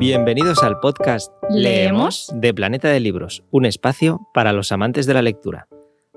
[0.00, 2.32] Bienvenidos al podcast ¿Leemos?
[2.34, 5.68] de Planeta de Libros, un espacio para los amantes de la lectura.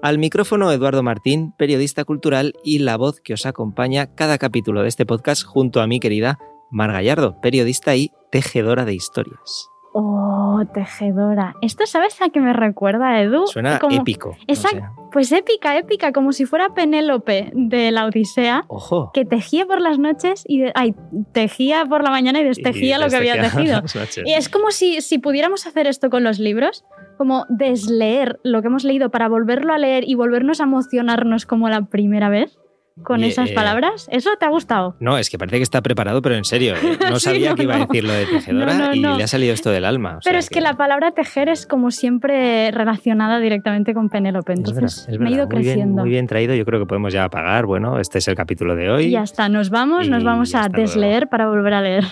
[0.02, 4.88] Al micrófono Eduardo Martín, periodista cultural y la voz que os acompaña cada capítulo de
[4.88, 6.40] este podcast junto a mi querida
[6.72, 9.68] Mar Gallardo, periodista y tejedora de historias.
[9.96, 11.56] Oh, tejedora.
[11.62, 13.46] Esto, ¿sabes a qué me recuerda, Edu?
[13.48, 14.36] Suena Como- épico.
[14.50, 14.68] sé.
[15.12, 19.12] Pues épica, épica, como si fuera Penélope de la Odisea, Ojo.
[19.14, 20.62] que tejía por las noches y...
[20.62, 20.96] de- ay,
[21.34, 23.82] tejía por la mañana y destejía Y lo que había tejido.
[24.26, 26.84] Y es como si, si pudiéramos hacer esto con los libros,
[27.18, 31.70] como desleer lo que hemos leído para volverlo a leer y volvernos a emocionarnos como
[31.70, 32.58] la primera vez
[33.02, 34.08] con esas eh, palabras.
[34.12, 34.96] ¿Eso te ha gustado?
[35.00, 36.76] No, es que parece que está preparado, pero en serio.
[36.76, 36.98] ¿eh?
[37.10, 39.28] No Sí, sabía no, que iba a decir lo de tejedora No, y le ha
[39.28, 40.20] salido esto del alma.
[40.24, 45.08] Pero es que la palabra tejer es como siempre relacionada directamente con Penélope, Es entonces
[45.08, 45.56] verdad, es me he ido verdad.
[45.56, 46.02] Muy bien, creciendo.
[46.04, 46.54] muy bien traído.
[46.56, 47.66] Yo creo que podemos ya apagar.
[47.66, 49.10] Bueno, este es el capítulo de hoy.
[49.10, 50.76] Ya está, nos vamos, nos Y vamos a luego.
[50.82, 52.04] desleer para volver a leer.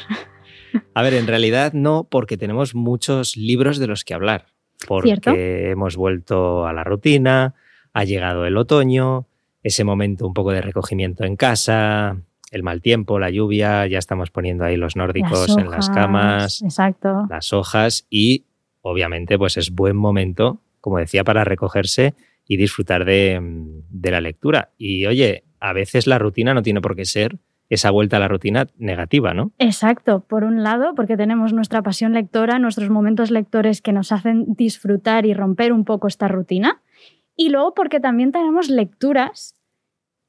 [0.93, 4.45] A ver, en realidad no, porque tenemos muchos libros de los que hablar.
[4.87, 5.31] Porque Cierto.
[5.35, 7.53] hemos vuelto a la rutina,
[7.93, 9.27] ha llegado el otoño,
[9.63, 12.17] ese momento un poco de recogimiento en casa,
[12.51, 17.25] el mal tiempo, la lluvia, ya estamos poniendo ahí los nórdicos en las camas, Exacto.
[17.29, 18.45] las hojas y
[18.81, 22.13] obviamente pues es buen momento, como decía, para recogerse
[22.47, 23.39] y disfrutar de,
[23.89, 24.71] de la lectura.
[24.77, 27.37] Y oye, a veces la rutina no tiene por qué ser
[27.71, 29.53] esa vuelta a la rutina negativa, ¿no?
[29.57, 34.43] Exacto, por un lado, porque tenemos nuestra pasión lectora, nuestros momentos lectores que nos hacen
[34.55, 36.80] disfrutar y romper un poco esta rutina.
[37.41, 39.55] Y luego porque también tenemos lecturas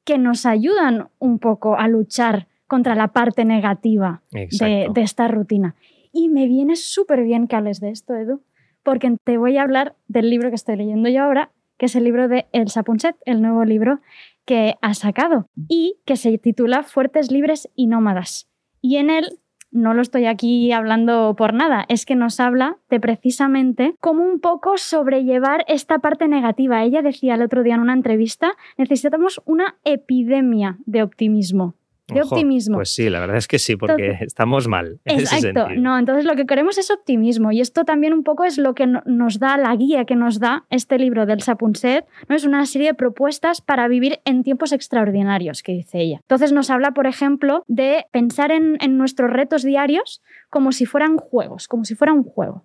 [0.07, 5.77] que nos ayudan un poco a luchar contra la parte negativa de, esta rutina.
[6.11, 8.41] Y me viene súper bien que hables de esto, Edu,
[8.83, 12.05] porque te voy a hablar del libro que estoy leyendo yo ahora, que es el
[12.05, 14.01] libro de Elsa Punset, el nuevo libro
[14.47, 18.49] que ha sacado y que se titula Fuertes, Libres y Nómadas.
[18.81, 19.39] Y en él,
[19.73, 24.39] no lo estoy aquí hablando por nada, es que nos habla de precisamente cómo un
[24.39, 26.85] poco sobrellevar esta parte negativa.
[26.85, 31.75] Ella decía el otro día en una entrevista, necesitamos una epidemia de optimismo.
[32.15, 32.77] De Ojo, optimismo.
[32.77, 35.01] Pues sí, la verdad es que sí, porque Entonces- estamos mal.
[35.05, 38.59] en Exacto, no, entonces lo que queremos es optimismo y esto también un poco es
[38.59, 42.37] lo que no- nos da la guía que nos da este libro del Sapunset, ¿no?
[42.37, 46.19] es una serie de propuestas para vivir en tiempos extraordinarios, que dice ella.
[46.23, 51.17] Entonces nos habla, por ejemplo, de pensar en, en nuestros retos diarios como si fueran
[51.17, 52.65] juegos, como si fuera un juego,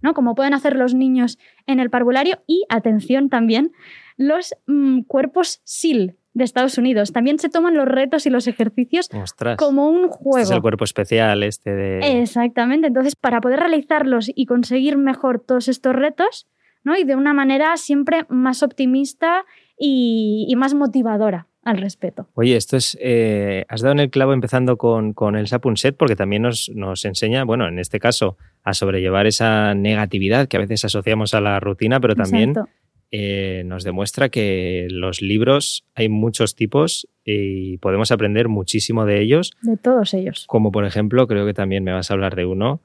[0.00, 0.14] ¿no?
[0.14, 3.72] Como pueden hacer los niños en el parvulario y, atención también,
[4.16, 7.12] los mm, cuerpos SEAL de Estados Unidos.
[7.12, 9.56] También se toman los retos y los ejercicios Ostras.
[9.58, 10.38] como un Este juego.
[10.38, 12.20] es el cuerpo especial este de...
[12.22, 12.86] Exactamente.
[12.86, 16.46] Entonces, para poder realizarlos y conseguir mejor todos estos retos,
[16.84, 16.96] ¿no?
[16.96, 19.44] Y de una manera siempre más optimista
[19.78, 22.28] y, y más motivadora al respeto.
[22.34, 22.98] Oye, esto es...
[23.00, 27.04] eh, has dado en el clavo empezando con, con el Sapunset porque también nos, nos
[27.04, 31.60] enseña, bueno, en este caso, a sobrellevar esa negatividad que a veces asociamos a la
[31.60, 32.70] rutina, pero también Exacto.
[33.14, 39.52] Eh, nos demuestra que los libros hay muchos tipos y podemos aprender muchísimo de ellos,
[39.62, 40.46] De todos ellos.
[40.48, 42.80] como por ejemplo, creo que también me vas a hablar de uno,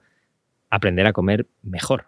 [0.69, 2.07] aprender a comer mejor,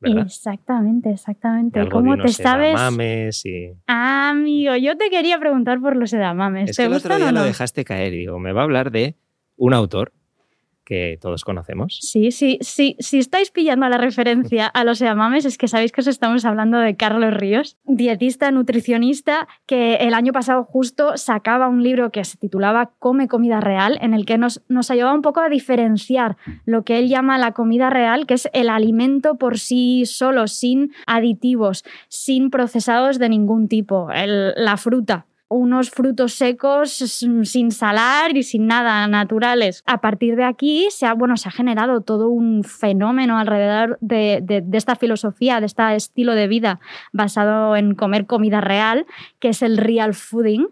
[0.00, 0.26] ¿verdad?
[0.26, 1.80] Exactamente, exactamente.
[1.80, 2.74] Algo de ¿Cómo te unos sabes?
[2.74, 3.72] edamames y...
[3.86, 6.68] Ah, amigo, yo te quería preguntar por los edamames.
[6.70, 7.40] Es ¿Te que el otro día no?
[7.40, 9.16] lo dejaste caer y digo, me va a hablar de
[9.56, 10.12] un autor
[10.86, 11.98] que todos conocemos.
[12.00, 12.96] Sí, sí, sí.
[13.00, 16.78] Si estáis pillando la referencia a los edamames, es que sabéis que os estamos hablando
[16.78, 22.38] de Carlos Ríos, dietista, nutricionista, que el año pasado justo sacaba un libro que se
[22.38, 26.84] titulaba Come comida real, en el que nos, nos ayudaba un poco a diferenciar lo
[26.84, 31.84] que él llama la comida real, que es el alimento por sí solo, sin aditivos,
[32.08, 39.06] sin procesados de ningún tipo, la fruta unos frutos secos sin salar y sin nada,
[39.06, 39.82] naturales.
[39.86, 44.40] A partir de aquí se ha, bueno, se ha generado todo un fenómeno alrededor de,
[44.42, 46.80] de- de esta filosofía, de este estilo de vida
[47.12, 49.06] basado en comer comida real,
[49.38, 50.66] que es el real fooding.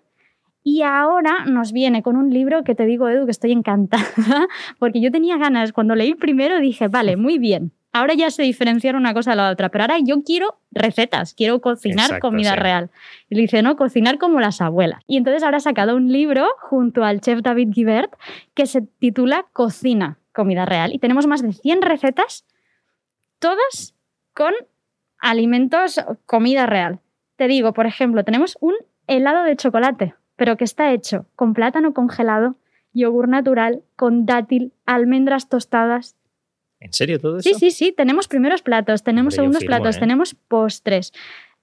[0.66, 4.04] Y ahora nos viene con un libro que te digo, Edu, que estoy encantada,
[4.78, 7.72] porque yo tenía ganas, cuando leí primero dije, vale, muy bien.
[7.94, 11.60] Ahora ya se diferenciaron una cosa de la otra, pero ahora yo quiero recetas, quiero
[11.60, 12.56] cocinar Exacto, comida sí.
[12.56, 12.90] real.
[13.30, 15.00] Y le dice, no, cocinar como las abuelas.
[15.06, 18.12] Y entonces ahora ha sacado un libro junto al chef David Guibert
[18.54, 20.92] que se titula Cocina, comida real.
[20.92, 22.44] Y tenemos más de 100 recetas,
[23.38, 23.94] todas
[24.34, 24.52] con
[25.18, 26.98] alimentos, comida real.
[27.36, 28.74] Te digo, por ejemplo, tenemos un
[29.06, 32.56] helado de chocolate, pero que está hecho con plátano congelado,
[32.92, 36.16] yogur natural, con dátil, almendras tostadas.
[36.84, 37.48] ¿En serio todo eso?
[37.48, 40.00] Sí, sí, sí, tenemos primeros platos, tenemos Hombre, segundos firmo, platos, ¿eh?
[40.00, 41.12] tenemos postres.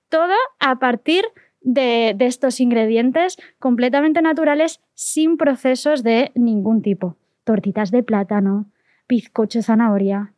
[0.09, 1.23] Todo a partir
[1.61, 7.17] de, de estos ingredientes completamente naturales, sin procesos de ningún tipo.
[7.43, 8.65] Tortitas de plátano,
[9.07, 10.33] bizcocho zanahoria,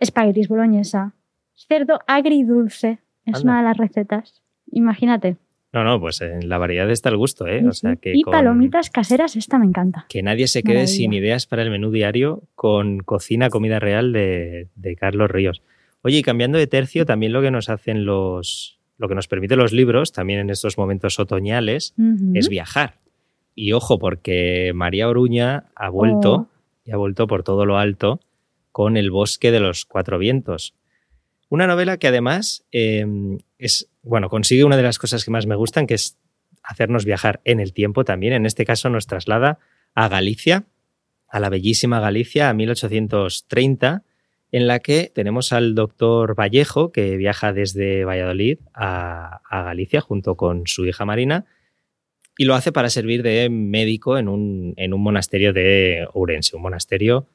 [0.00, 1.14] espaguetis boloñesa,
[1.54, 2.98] cerdo agridulce.
[3.24, 3.42] Es Anda.
[3.42, 4.42] una de las recetas.
[4.72, 5.36] Imagínate.
[5.72, 7.60] No, no, pues en la variedad está el gusto, ¿eh?
[7.60, 10.06] Sí, O sea que y con- palomitas caseras, esta me encanta.
[10.08, 10.96] Que nadie se quede Maravilla.
[10.96, 15.62] sin ideas para el menú diario con cocina, comida real de, de Carlos Ríos.
[16.02, 19.58] Oye, y cambiando de tercio, también lo que nos hacen los, lo que nos permiten
[19.58, 21.94] los libros, también en estos momentos otoñales,
[22.32, 22.94] es viajar.
[23.54, 26.48] Y ojo, porque María Oruña ha vuelto, Oh.
[26.84, 28.20] y ha vuelto por todo lo alto,
[28.70, 30.74] con El bosque de los cuatro vientos.
[31.48, 33.06] Una novela que además eh,
[33.58, 36.18] es, bueno, consigue una de las cosas que más me gustan, que es
[36.62, 38.32] hacernos viajar en el tiempo también.
[38.32, 39.58] En este caso nos traslada
[39.94, 40.64] a Galicia,
[41.28, 44.02] a la bellísima Galicia, a 1830,
[44.52, 50.36] en la que tenemos al doctor Vallejo, que viaja desde Valladolid a, a Galicia junto
[50.36, 51.46] con su hija Marina,
[52.38, 56.62] y lo hace para servir de médico en un, en un monasterio de Ourense, un
[56.62, 57.26] monasterio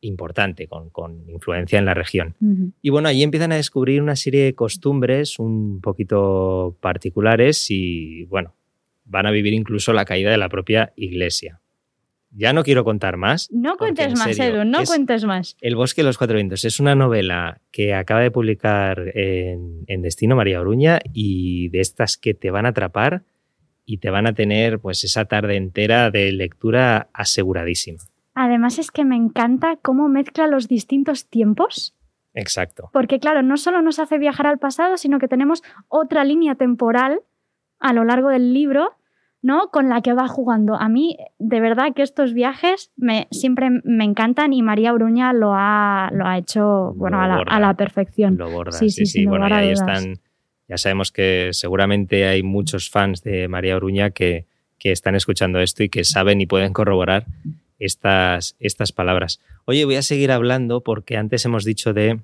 [0.00, 2.34] importante, con, con influencia en la región.
[2.82, 8.54] Y bueno, allí empiezan a descubrir una serie de costumbres un poquito particulares y bueno,
[9.04, 11.60] van a vivir incluso la caída de la propia iglesia.
[12.38, 13.48] Ya no quiero contar más.
[13.50, 15.56] No cuentes en más, serio, Edu, no es- cuentes más.
[15.60, 20.02] El bosque de los cuatro vientos es una novela que acaba de publicar en, en
[20.02, 23.22] Destino María Oruña y de estas que te van a atrapar
[23.86, 28.00] y te van a tener pues esa tarde entera de lectura aseguradísima.
[28.36, 31.96] Además es que me encanta cómo mezcla los distintos tiempos,
[32.34, 32.90] Exacto.
[32.92, 37.22] porque claro, no solo nos hace viajar al pasado, sino que tenemos otra línea temporal
[37.80, 38.90] a lo largo del libro,
[39.40, 39.70] ¿no?
[39.70, 40.74] Con la que va jugando.
[40.74, 45.54] A mí, de verdad que estos viajes me, siempre me encantan y María Uruña lo
[45.54, 47.56] ha, lo ha hecho, bueno, a la, borda.
[47.56, 48.36] a la perfección.
[48.36, 48.72] Lo borda.
[48.72, 49.18] Sí, Sí, sí, sí.
[49.20, 50.16] sin Bueno, y ahí están.
[50.68, 54.44] Ya sabemos que seguramente hay muchos fans de María Oruña que,
[54.78, 57.24] que están escuchando esto y que saben y pueden corroborar
[57.78, 59.40] estas, estas palabras.
[59.64, 62.20] Oye, voy a seguir hablando porque antes hemos dicho de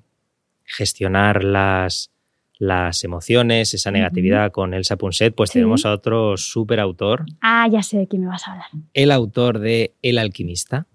[0.65, 2.11] gestionar las,
[2.57, 5.59] las emociones, esa negatividad con Elsa Punset, pues Sí.
[5.59, 8.67] tenemos a otro súper autor, Ah, ya sé de quién me vas a hablar.
[8.93, 10.87] el autor de El alquimista,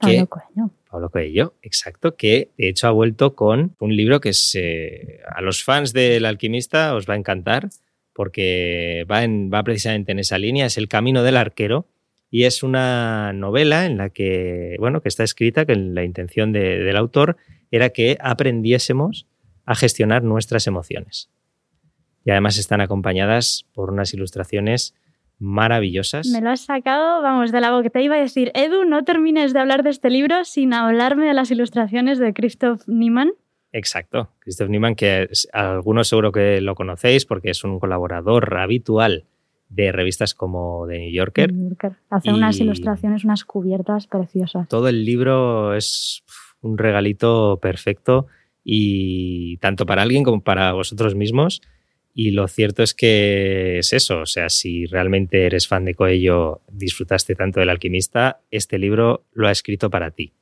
[0.00, 0.70] que Pablo Coelho.
[0.90, 5.40] Pablo Coelho, exacto, que de hecho ha vuelto con un libro que es, eh, a
[5.42, 7.68] los fans del alquimista os va a encantar
[8.14, 11.86] porque va, en- va precisamente en esa línea, es El Camino del Arquero
[12.30, 16.78] y es una novela en la que, bueno, que está escrita que la intención de-
[16.78, 17.36] del autor
[17.70, 19.26] era que aprendiésemos
[19.66, 21.30] a gestionar nuestras emociones.
[22.24, 24.94] Y además están acompañadas por unas ilustraciones
[25.38, 26.26] maravillosas.
[26.28, 27.88] Me lo has sacado, vamos, de la boca.
[27.90, 31.34] Te iba a decir, Edu, no termines de hablar de este libro sin hablarme de
[31.34, 33.32] las ilustraciones de Christoph Niemann.
[33.72, 34.32] Exacto.
[34.40, 39.24] Christoph Niemann, que es- algunos seguro que lo conocéis porque es un colaborador habitual
[39.70, 41.52] de revistas como The New Yorker.
[41.52, 41.92] New Yorker.
[42.10, 44.68] Hace unas ilustraciones, unas cubiertas preciosas.
[44.68, 46.22] Todo el libro es
[46.60, 48.26] un regalito perfecto
[48.64, 51.62] y tanto para alguien como para vosotros mismos.
[52.12, 56.60] Y lo cierto es que es eso, o sea, si realmente eres fan de Coello,
[56.70, 60.32] disfrutaste tanto del alquimista, este libro lo ha escrito para ti.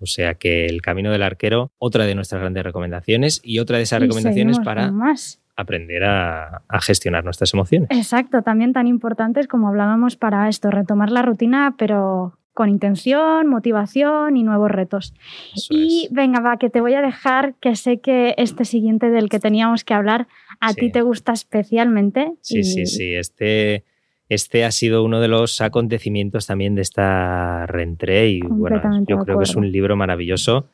[0.00, 3.82] O sea que El Camino del Arquero, otra de nuestras grandes recomendaciones y otra de
[3.84, 5.40] esas Y recomendaciones para más.
[5.56, 7.88] aprender a, a gestionar nuestras emociones.
[7.92, 14.36] Exacto, también tan importantes como hablábamos para esto, retomar la rutina, pero con intención, motivación
[14.36, 15.14] y nuevos retos.
[15.54, 16.12] Eso y es.
[16.12, 19.84] venga, va, que te voy a dejar, que sé que este siguiente del que teníamos
[19.84, 20.26] que hablar
[20.60, 20.80] a Sí.
[20.80, 22.32] ti te gusta especialmente.
[22.40, 23.14] Sí, y- sí, sí.
[23.14, 23.84] Este,
[24.30, 29.38] este ha sido uno de los acontecimientos también de esta rentré y bueno, yo creo
[29.38, 30.68] que es un libro maravilloso.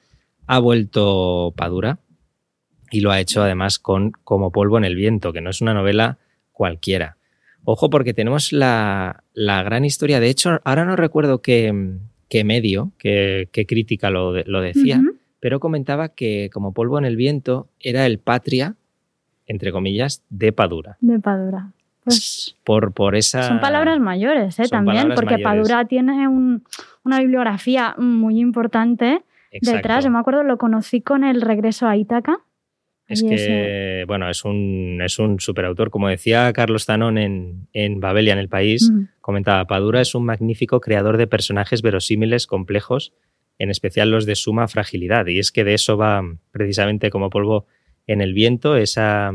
[0.47, 1.99] Ha vuelto Padura
[2.91, 5.75] y lo ha hecho además con Como polvo en el viento, que no es una
[5.75, 6.19] novela
[6.53, 7.17] cualquiera.
[7.65, 10.21] Ojo porque tenemos la, la gran historia.
[10.21, 11.75] De hecho, ahora no recuerdo qué,
[12.29, 15.01] qué medio, qué, qué crítica lo, de- lo decía,
[15.41, 18.77] pero comentaba que Como polvo en el viento era el patria,
[19.47, 20.97] entre comillas, de Padura.
[21.01, 21.73] De Padura.
[22.07, 23.43] Pues Por, por esa...
[23.43, 24.69] son palabras mayores, ¿eh?
[24.71, 25.45] También, porque mayores.
[25.45, 26.65] Padura tiene un-
[27.05, 29.77] una bibliografía muy importante Exacto.
[29.77, 30.05] detrás.
[30.05, 32.39] Yo me acuerdo, lo conocí con el regreso a Ítaca.
[33.09, 35.91] Es que, bueno, es un, es un superautor.
[35.91, 40.81] Como decía Carlos Tanón en, en Babelia, en el país, comentaba, Padura es un magnífico
[40.81, 43.13] creador de personajes verosímiles, complejos,
[43.59, 45.27] en especial los de suma fragilidad.
[45.27, 47.67] Y es que de eso va precisamente como polvo
[48.09, 49.33] en el viento, esa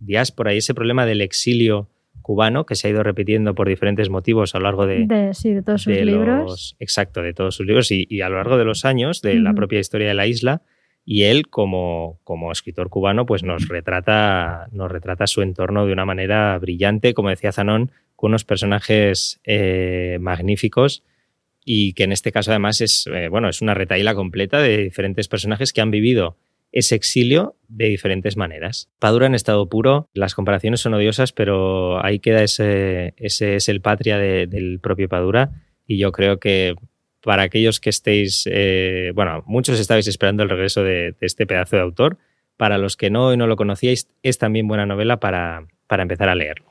[0.00, 1.88] diáspora y ese problema del exilio
[2.28, 5.54] cubano que se ha ido repitiendo por diferentes motivos a lo largo de, de, sí,
[5.54, 6.44] de todos sus de libros.
[6.50, 9.36] los- exacto, de todos sus libros y, y a lo largo de los años de
[9.40, 10.60] la propia historia de la isla.
[11.06, 16.04] Y él, como, como escritor cubano, pues nos retrata, nos retrata su entorno de una
[16.04, 21.04] manera brillante, como decía Zanón, con unos personajes eh, magníficos
[21.64, 25.28] y que en este caso además es, eh, bueno, es una retaíla completa de diferentes
[25.28, 26.36] personajes que han vivido
[26.72, 28.90] ese exilio de diferentes maneras.
[28.98, 33.80] Padura en estado puro, las comparaciones son odiosas, pero ahí queda ese, ese es el
[33.80, 35.50] patria del propio Padura
[35.86, 36.74] y yo creo que
[37.22, 41.82] para aquellos que estéis, eh, bueno, muchos estabais esperando el regreso de, este pedazo de
[41.82, 42.18] autor,
[42.56, 46.28] para los que no y no lo conocíais, es también buena novela para, para empezar
[46.28, 46.66] a leerlo.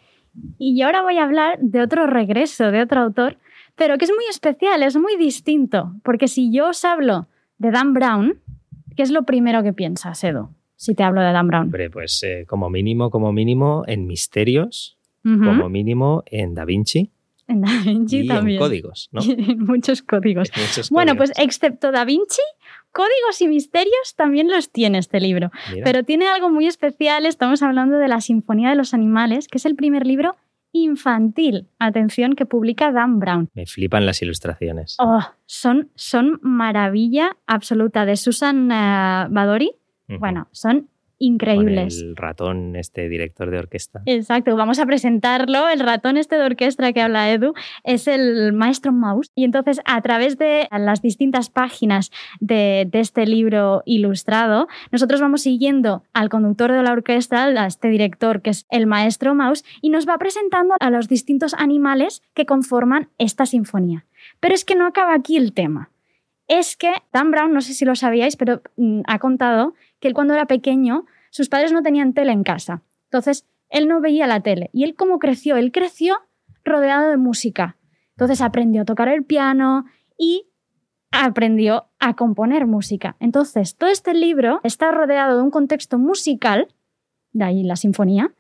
[0.58, 3.38] Y ahora voy a hablar de otro regreso, de otro autor,
[3.76, 7.28] pero que es muy especial, es muy distinto, porque si yo os hablo
[7.58, 8.40] de Dan Brown,
[8.98, 11.66] ¿Qué es lo primero que piensas, Edo, si te hablo de Dan Brown?
[11.66, 17.12] Hombre, pues eh, como mínimo, como mínimo en misterios, como mínimo en Da Vinci.
[17.48, 18.56] En Da Vinci y también.
[18.56, 19.22] En códigos, ¿no?
[19.28, 20.50] en muchos códigos.
[20.90, 22.42] bueno, pues excepto Da Vinci,
[22.92, 25.52] códigos y misterios también los tiene este libro.
[25.84, 27.28] Pero tiene algo muy especial.
[27.28, 30.36] Estamos hablando de la Sinfonía de los Animales, que es el primer libro
[30.72, 33.50] infantil, atención, que publica Dan Brown.
[33.54, 34.96] Me flipan las ilustraciones.
[35.00, 39.72] Oh, son, son maravilla absoluta de Susan uh, Badori.
[40.08, 42.02] Bueno, son increíbles.
[42.02, 44.02] el ratón, este director de orquesta.
[44.06, 45.70] Exacto, vamos a presentarlo.
[45.70, 49.32] El ratón este de orquesta que habla Edu es el maestro Mouse.
[49.36, 56.04] Y entonces, a través de las distintas páginas de, este libro ilustrado, nosotros vamos siguiendo
[56.14, 60.08] al conductor de la orquesta, a este director que es el maestro Mouse, y nos
[60.08, 64.06] va presentando a los distintos animales que conforman esta sinfonía.
[64.40, 65.92] Pero es que no acaba aquí el tema.
[66.48, 70.14] Es que Dan Brown, no sé si lo sabíais, pero mm, ha contado que él
[70.14, 72.82] cuando era pequeño, sus padres no tenían tele en casa.
[73.06, 74.70] Entonces, él no veía la tele.
[74.74, 75.58] ¿Y él cómo creció?
[75.58, 76.18] Él creció
[76.64, 77.78] rodeado de música.
[78.12, 79.86] Entonces aprendió a tocar el piano
[80.18, 80.48] y
[81.12, 83.16] aprendió a componer música.
[83.20, 86.68] Entonces, todo este libro está rodeado de un contexto musical,
[87.32, 88.34] de ahí la sinfonía,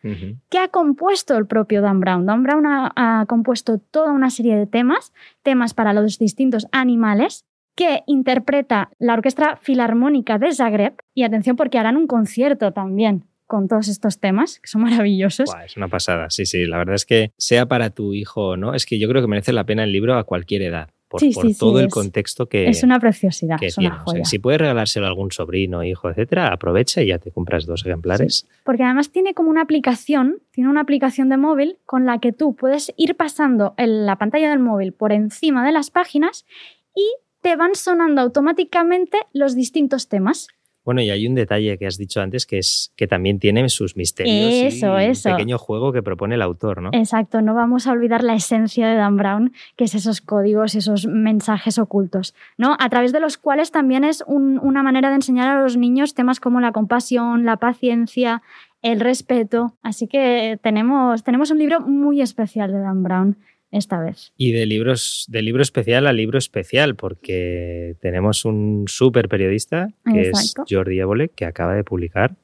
[0.49, 2.25] que ha compuesto el propio Dan Brown.
[2.25, 7.45] Dan Brown ha, ha, compuesto toda una serie de temas, temas para los distintos animales,
[7.77, 10.95] que interpreta la Orquesta Filarmónica de Zagreb.
[11.13, 15.49] Y atención porque harán un concierto también con todos estos temas, que son maravillosos.
[15.65, 16.65] es una pasada, sí, sí.
[16.65, 19.27] La verdad es que sea para tu hijo o no, es que yo creo que
[19.27, 20.89] merece la pena el libro a cualquier edad.
[21.09, 21.21] Por,
[21.57, 24.25] todo el contexto que es una preciosidad es una joya.
[24.25, 28.45] si puedes regalárselo a algún sobrino hijo etcétera aprovecha y ya te compras dos ejemplares
[28.65, 32.57] porque además tiene como una aplicación tiene una aplicación de móvil con la que tú
[32.57, 36.45] puedes ir pasando en la pantalla del móvil por encima de las páginas
[36.93, 37.07] y
[37.47, 40.49] te van sonando automáticamente los distintos temas.
[40.83, 43.95] Bueno, y hay un detalle que has dicho antes que es que también tiene sus
[43.95, 45.29] misterios eso, y eso.
[45.29, 46.89] un pequeño juego que propone el autor, ¿no?
[46.91, 51.07] Exacto, no vamos a olvidar la esencia de Dan Brown, que es esos códigos, esos
[51.07, 52.75] mensajes ocultos, ¿no?
[52.79, 56.41] A través de los cuales también es una manera de enseñar a los niños temas
[56.41, 58.41] como la compasión, la paciencia,
[58.81, 59.73] el respeto.
[59.83, 63.37] Así que tenemos, tenemos un libro muy especial de Dan Brown
[63.71, 64.33] esta vez.
[64.37, 70.29] Y de libros, de libro especial a libro especial, porque tenemos un súper periodista que
[70.29, 72.35] es Jordi Évole, que acaba de publicar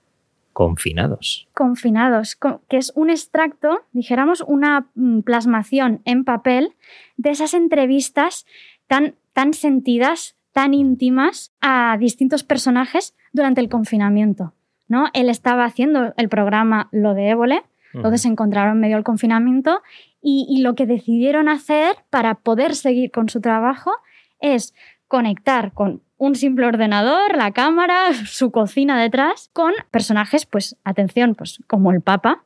[0.53, 1.47] Confinados.
[1.55, 2.37] Confinados,
[2.69, 6.73] que es un extracto, dijéramos, una mm, plasmación en papel
[7.17, 8.45] de esas entrevistas
[8.87, 14.53] tan, tan sentidas, tan íntimas a distintos personajes durante el confinamiento.
[14.87, 15.07] ¿no?
[15.13, 17.63] Él estaba haciendo el programa Lo de Évole,
[17.95, 19.81] entonces se encontraron en medio del confinamiento
[20.23, 23.91] y, lo que decidieron hacer para poder seguir con su trabajo
[24.39, 24.73] es
[25.09, 31.59] conectar con un simple ordenador, la cámara, su cocina detrás, con personajes, pues, atención, pues,
[31.67, 32.45] como el Papa,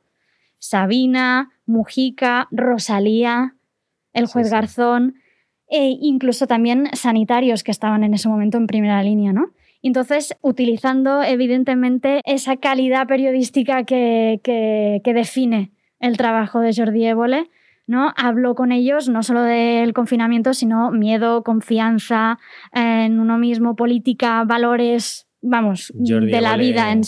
[0.57, 3.53] Sabina, Mujica, Rosalía,
[4.13, 5.22] el juez Garzón,
[5.69, 9.51] e incluso también sanitarios que estaban en ese momento en primera línea, ¿no?
[9.84, 17.50] Entonces, utilizando evidentemente esa calidad periodística que, que define el trabajo de Jordi Évole,
[17.88, 18.13] ¿no?
[18.15, 22.38] Hablo con ellos no solo del confinamiento, sino miedo, confianza
[22.74, 27.03] en uno mismo, política, valores, vamos, de la vida en,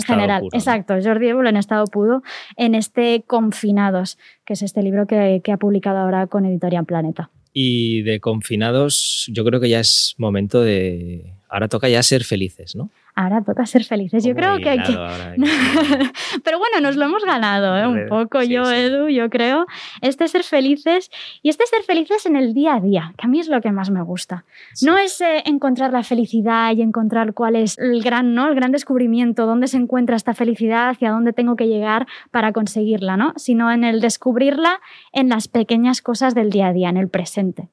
[0.00, 0.44] general.
[0.52, 2.22] Exacto, Jordi Évole en estado puro
[2.56, 7.30] en este Confinados, que es este libro que, que ha publicado ahora con Editorial Planeta.
[7.52, 11.34] Y de confinados, yo creo que ya es momento de.
[11.48, 12.90] Ahora toca ya ser felices, ¿no?
[13.14, 14.24] Ahora toca ser felices.
[14.24, 14.92] Yo creo que que...
[16.44, 17.86] Pero bueno, nos lo hemos ganado ¿eh?
[17.86, 19.66] un poco, yo, Edu, yo creo.
[20.00, 21.10] Este ser felices
[21.42, 23.72] y este ser felices en el día a día, que a mí es lo que
[23.72, 24.44] más me gusta.
[24.82, 28.48] No es eh, encontrar la felicidad y encontrar cuál es el gran, ¿no?
[28.48, 33.16] el gran descubrimiento, dónde se encuentra esta felicidad, hacia dónde tengo que llegar para conseguirla,
[33.16, 33.32] ¿no?
[33.36, 34.80] sino en el descubrirla
[35.12, 37.68] en las pequeñas cosas del día a día, en el presente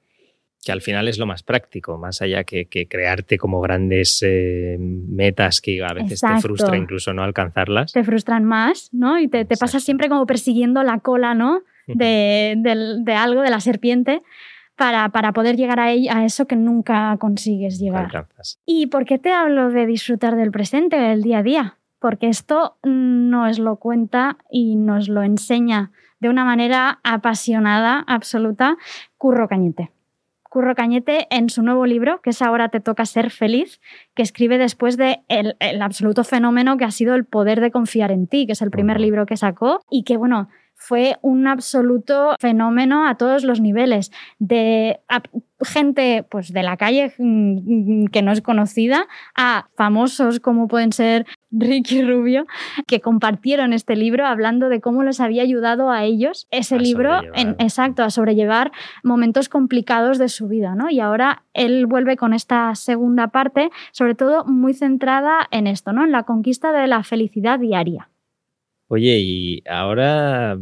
[0.68, 5.62] que al final es lo más práctico, más allá que, crearte como grandes eh, metas
[5.62, 7.94] que a veces te frustra incluso no alcanzarlas.
[7.94, 9.18] Te frustran más, ¿no?
[9.18, 11.62] Y te, pasas siempre como persiguiendo la cola, ¿no?
[11.88, 12.58] De,
[13.16, 14.22] algo, de la serpiente.
[14.76, 18.04] para, para poder llegar a, a eso que nunca consigues llegar.
[18.04, 18.60] Alcanzas.
[18.66, 21.78] ¿Y por qué te hablo de disfrutar del presente, del día a día?
[22.00, 28.76] Porque esto nos lo cuenta y nos lo enseña de una manera apasionada, absoluta,
[29.18, 29.92] Curro Cañete.
[30.50, 33.80] Curro Cañete en su nuevo libro, que es Ahora te toca ser feliz,
[34.16, 38.12] que escribe después de el, el absoluto fenómeno que ha sido el poder de confiar
[38.12, 42.36] en ti, que es el primer libro que sacó y que, bueno, fue un absoluto
[42.40, 45.00] fenómeno a todos los niveles, de
[45.66, 51.26] gente pues, de la calle mm, que no es conocida a famosos como pueden ser
[51.50, 52.46] Ricky Rubio,
[52.86, 57.22] que compartieron este libro hablando de cómo les había ayudado a ellos ese A libro,
[57.34, 58.72] en, exacto, a sobrellevar
[59.04, 60.90] momentos complicados de su vida, ¿no?
[60.90, 66.06] Y ahora él vuelve con esta segunda parte, sobre todo muy centrada en esto, ¿no?
[66.06, 68.10] En la conquista de la felicidad diaria.
[68.88, 70.58] Oye, y ahora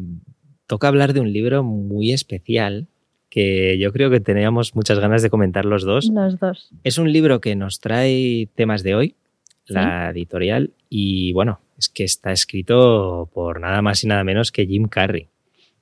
[0.67, 2.87] toca hablar de un libro muy especial
[3.29, 6.09] que yo creo que teníamos muchas ganas de comentar los dos.
[6.13, 6.71] Los dos.
[6.83, 9.15] Es un libro que nos trae temas de hoy,
[9.65, 9.73] Sí.
[9.73, 14.65] la editorial, y bueno, es que está escrito por nada más y nada menos que
[14.67, 15.27] Jim Carrey.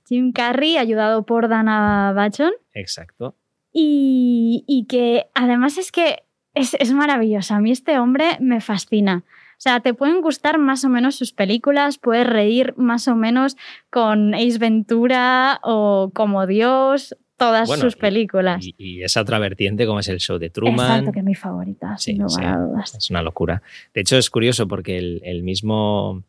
[0.07, 3.35] Jim Carrey, ayudado por Dana Bachon, Exacto.
[3.73, 6.23] y, y que además es que
[6.53, 7.55] es, es maravilloso.
[7.55, 9.23] A mí este hombre me fascina.
[9.53, 13.55] O sea, te pueden gustar más o menos sus películas, puedes reír más o menos
[13.89, 18.65] con Ace Ventura o Como Dios, todas Bueno, sus películas.
[18.65, 20.85] Y, y esa otra vertiente como es el show de Truman.
[20.99, 22.45] Exacto, que es mi favorita, Sí, sin lugar sí.
[22.45, 22.95] a dudas.
[22.95, 23.61] Es una locura.
[23.93, 26.23] De hecho, es curioso porque el, el mismo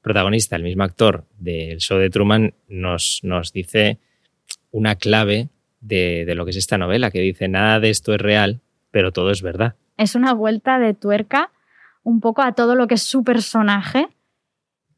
[0.00, 3.98] protagonista, el mismo actor del show de Truman nos, nos dice
[4.70, 5.48] una clave
[5.80, 9.12] de, de lo que es esta novela, que dice, nada de esto es real, pero
[9.12, 9.74] todo es verdad.
[9.96, 11.50] Es una vuelta de tuerca
[12.08, 14.08] un poco a todo lo que es su personaje.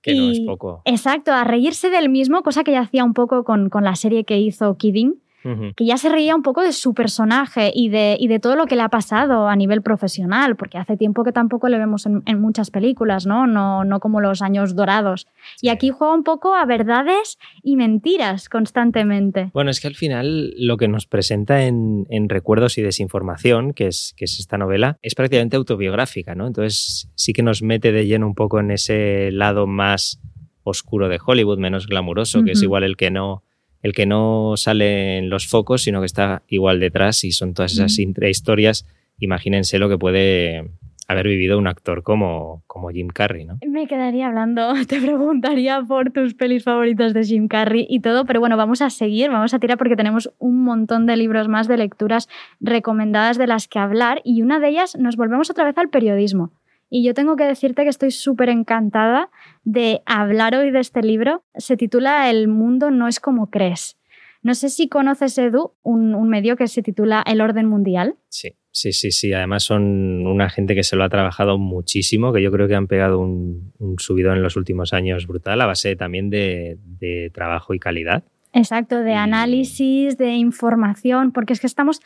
[0.01, 0.81] Que no es poco.
[0.85, 4.25] Exacto, a reírse del mismo, cosa que ya hacía un poco con, con la serie
[4.25, 8.29] que hizo Kidding, Que ya se reía un poco de su personaje y de, y
[8.29, 11.69] de todo lo que le ha pasado a nivel profesional, porque hace tiempo que tampoco
[11.69, 13.47] le vemos en, en muchas películas, ¿no?
[13.47, 13.85] ¿no?
[13.85, 15.27] No como los años dorados.
[15.63, 19.51] Y aquí juega un poco a verdades y mentiras constantemente.
[19.55, 23.87] Bueno, es que al final lo que nos presenta en, en Recuerdos y Desinformación, que
[23.87, 26.47] es, que es esta novela, es prácticamente autobiográfica, ¿no?
[26.47, 30.21] Entonces sí que nos mete de lleno un poco en ese lado más
[30.63, 33.43] oscuro de Hollywood, menos glamuroso, que es igual el que no
[33.83, 37.73] el que no sale en los focos, sino que está igual detrás y son todas
[37.73, 38.03] esas Ujú.
[38.03, 38.87] intrahistorias.
[39.19, 40.71] Imagínense lo que puede
[41.11, 43.59] haber vivido un actor como, como Jim Carrey, ¿no?
[43.67, 48.39] Me quedaría hablando, te preguntaría por tus pelis favoritas de Jim Carrey y todo, pero
[48.39, 51.79] bueno, vamos a seguir, vamos a tirar porque tenemos un montón de libros más de
[51.79, 52.29] lecturas
[52.61, 56.53] recomendadas de las que hablar y una de ellas nos volvemos otra vez al periodismo.
[56.91, 59.31] Y yo tengo que decirte que estoy súper encantada
[59.63, 61.45] de hablar hoy de este libro.
[61.55, 63.97] Se titula El mundo no es como crees.
[64.43, 68.17] No sé si conoces, Edu, un, medio que se titula El Orden Mundial.
[68.29, 69.33] Sí, sí, sí, sí.
[69.33, 72.89] Además son una gente que se lo ha trabajado muchísimo, que yo creo que han
[72.89, 77.79] pegado un, un subido en los últimos años brutal, a base también de trabajo y
[77.79, 78.25] calidad.
[78.53, 82.01] Exacto, de análisis, de información, porque es que estamos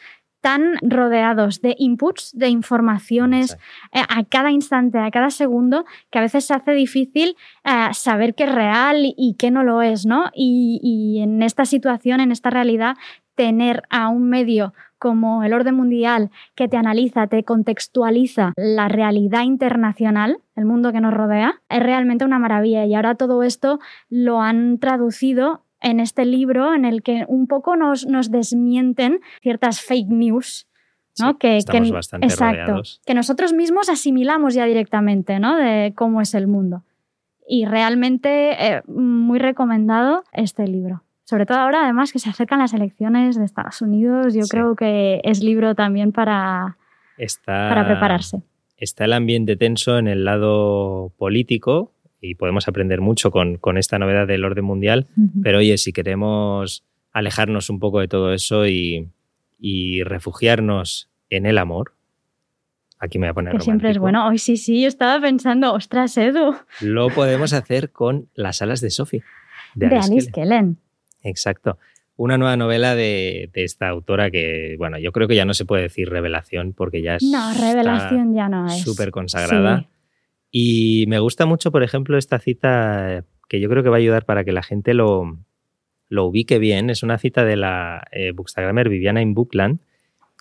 [0.45, 3.57] tan rodeados de inputs, de informaciones
[3.93, 8.35] eh, a cada instante, a cada segundo, que a veces se hace difícil eh, saber
[8.35, 10.27] qué es real y qué no lo es, ¿no?
[10.35, 12.97] Y, y en esta situación, en esta realidad,
[13.35, 19.43] tener a un medio como el orden mundial que te analiza, te contextualiza la realidad
[19.43, 22.85] internacional, el mundo que nos rodea, es realmente una maravilla.
[22.85, 27.77] Y ahora todo esto lo han traducido en este libro en el que un poco
[27.77, 30.67] nos, nos desmienten ciertas fake news.
[31.21, 31.31] ¿no?
[31.31, 33.01] Sí, que, estamos que- bastante exacto, rodeados.
[33.07, 35.57] que nosotros mismos asimilamos ya directamente ¿no?
[35.57, 36.83] de cómo es el mundo.
[37.47, 41.05] Y realmente eh, muy recomendado este libro.
[41.27, 44.49] Sobre todo ahora, además, que se acercan las elecciones de Estados Unidos, yo Sí.
[44.51, 46.77] creo que es libro también para,
[47.17, 48.43] Está, para prepararse.
[48.77, 51.93] está el ambiente tenso en el lado político
[52.25, 55.07] y podemos aprender mucho con, con esta novedad del orden mundial.
[55.43, 59.09] Pero oye, si queremos alejarnos un poco de todo eso y,
[59.59, 61.93] y refugiarnos en el amor,
[62.99, 64.27] aquí me voy a poner que siempre es bueno.
[64.27, 68.91] Hoy sí, sí, yo estaba pensando, ostras, Edu, Lo podemos hacer con Las alas de
[68.91, 69.23] Sophie.
[69.75, 70.31] De, de Alice.
[70.33, 70.79] Kellen.
[71.23, 71.79] Exacto.
[72.17, 75.65] Una nueva novela de, de esta autora que, bueno, yo creo que ya no se
[75.65, 78.83] puede decir revelación porque ya es No, revelación ya no es.
[78.83, 79.81] súper consagrada.
[79.81, 79.87] Sí.
[80.57, 83.99] Y me gusta mucho, por ejemplo, esta cita eh, que yo creo que va a
[83.99, 85.37] ayudar para que la gente lo,
[86.09, 86.91] lo ubique bien.
[86.91, 89.81] Es una cita de la eh, bookstagrammer Viviana in Bookland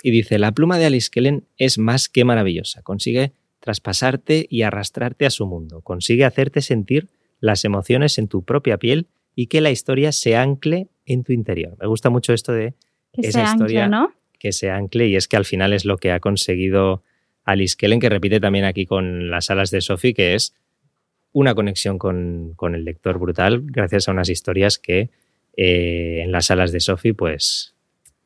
[0.04, 2.84] y dice, la pluma de Alice Kellen es más que maravillosa.
[2.84, 5.82] Consigue traspasarte y arrastrarte a su mundo.
[5.82, 7.08] Consigue hacerte sentir
[7.39, 11.76] las emociones en tu propia piel y que la historia se ancle en tu interior.
[11.82, 12.76] Me gusta mucho esto de
[13.13, 14.13] Que esa se ancle, ¿no?
[14.38, 17.02] que se ancle y es que al final es lo que ha conseguido
[17.45, 20.56] Alice Kellen, que repite también aquí con las alas de Sophie, que es
[21.34, 25.10] una conexión con, con el lector brutal gracias a unas historias que
[25.58, 27.75] eh, en las alas de Sophie, pues,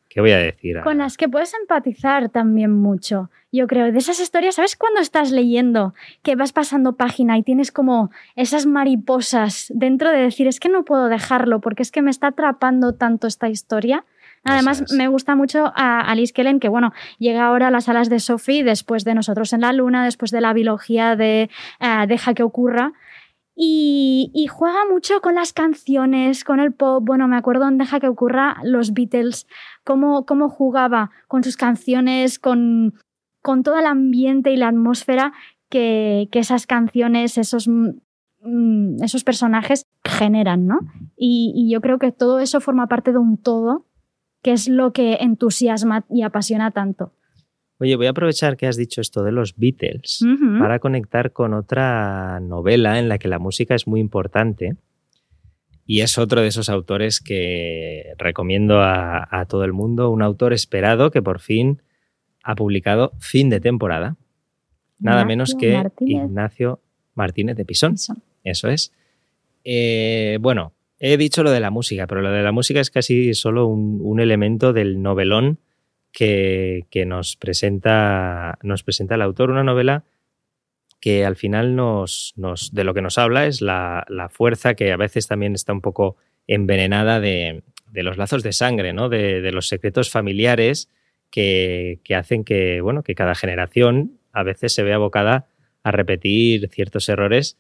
[0.10, 0.80] ¿qué voy a decir?
[0.84, 3.30] Con las que puedes empatizar también mucho.
[3.51, 7.71] Yo creo, de esas historias, ¿sabes cuando estás leyendo que vas pasando página y tienes
[7.71, 12.12] como esas mariposas dentro de decir, es que no puedo dejarlo porque es que me
[12.12, 14.06] está atrapando tanto esta historia?
[14.43, 14.93] Además, es.
[14.93, 18.63] me gusta mucho a Alice Kellen, que bueno, llega ahora a las alas de Sophie
[18.63, 22.93] después de Nosotros en la Luna, después de la biología de eh, Deja que ocurra.
[23.60, 27.04] Y, y juega mucho con las canciones, con el pop.
[27.04, 29.47] Bueno, me acuerdo en Deja que ocurra los Beatles,
[29.84, 32.93] cómo, cómo jugaba con sus canciones, con,
[33.41, 35.34] con todo el ambiente y la atmósfera
[35.69, 40.80] que, que esas canciones, esos, mm, esos personajes generan, ¿no?
[41.17, 43.87] Y, y yo creo que todo eso forma parte de un todo
[44.48, 47.12] que es lo que entusiasma y apasiona tanto.
[47.80, 50.26] Oye, voy a aprovechar que has dicho esto de los Beatles
[50.58, 54.78] para conectar con otra novela en la que la música es muy importante.
[55.86, 60.54] Y es otro de esos autores que recomiendo a, a todo el mundo, un autor
[60.54, 61.82] esperado que por fin
[62.42, 64.16] ha publicado fin de temporada.
[64.98, 66.24] Nada Ignacio menos que Martínez.
[66.24, 66.80] Ignacio
[67.16, 67.96] Martínez de Pisón.
[67.96, 68.16] Eso.
[68.46, 68.94] Eso es.
[69.66, 73.34] Eh, bueno, he dicho lo de la música, pero lo de la música es casi
[73.34, 75.60] solo un, elemento del novelón
[76.12, 79.52] que, nos, presenta, nos presenta el autor.
[79.52, 80.04] Una novela
[81.00, 82.34] que al final nos,
[82.72, 86.18] de lo que nos habla es la, fuerza que a veces también está un poco
[86.48, 89.10] envenenada de, los lazos de sangre, ¿no?
[89.10, 90.90] de, los secretos familiares
[91.30, 95.48] que, que hacen que, bueno, que cada generación a veces se vea abocada
[95.84, 97.58] a repetir ciertos errores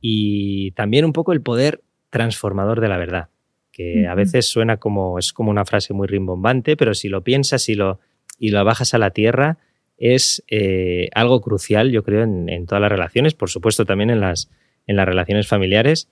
[0.00, 3.30] y también un poco el poder transformador de la verdad,
[3.72, 7.70] que a veces suena como, es como una frase muy rimbombante, pero si lo piensas
[7.70, 8.00] y lo,
[8.38, 9.56] y lo bajas a la tierra,
[9.96, 14.20] es eh, algo crucial, yo creo, en, en todas las relaciones, por supuesto también en
[14.20, 14.50] las,
[14.86, 16.10] en las relaciones familiares,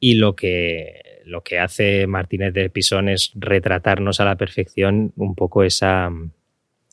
[0.00, 5.34] y lo que, lo que hace Martínez de Pisón es retratarnos a la perfección un
[5.34, 6.10] poco esa,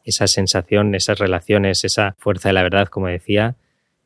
[0.04, 3.56] esa sensación, esas relaciones, esa fuerza de la verdad, como decía,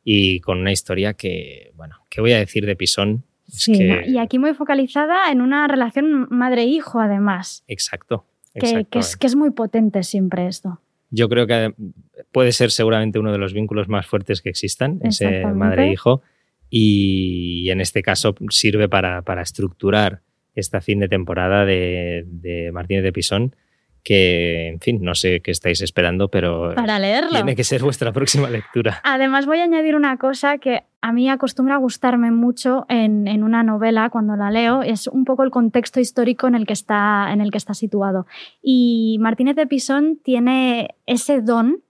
[0.04, 3.24] y con una historia que, bueno, ¿qué voy a decir de Pisón?
[3.48, 3.74] Es Sí.
[4.08, 8.26] Y aquí muy focalizada en una relación madre-hijo, además, Exacto.
[8.54, 10.80] que, que es, que es muy potente siempre esto.
[11.12, 11.74] Yo creo que
[12.32, 16.22] puede ser seguramente uno de los vínculos más fuertes que existan, ese madre-hijo,
[16.70, 20.22] y en este caso sirve para, para estructurar
[20.56, 23.56] esta fin de temporada de, de Martínez de Pisón,
[24.06, 27.32] que, en fin, no sé qué estáis esperando, pero Para leerlo.
[27.32, 29.02] tiene que ser vuestra próxima lectura.
[29.04, 33.44] Además, voy a añadir una cosa que a mí acostumbra a gustarme mucho en, en
[33.44, 37.34] una novela cuando la leo, es un poco el contexto histórico en el que está,
[37.34, 38.28] en el que está situado.
[38.62, 41.82] Y Martínez de Pisón tiene ese don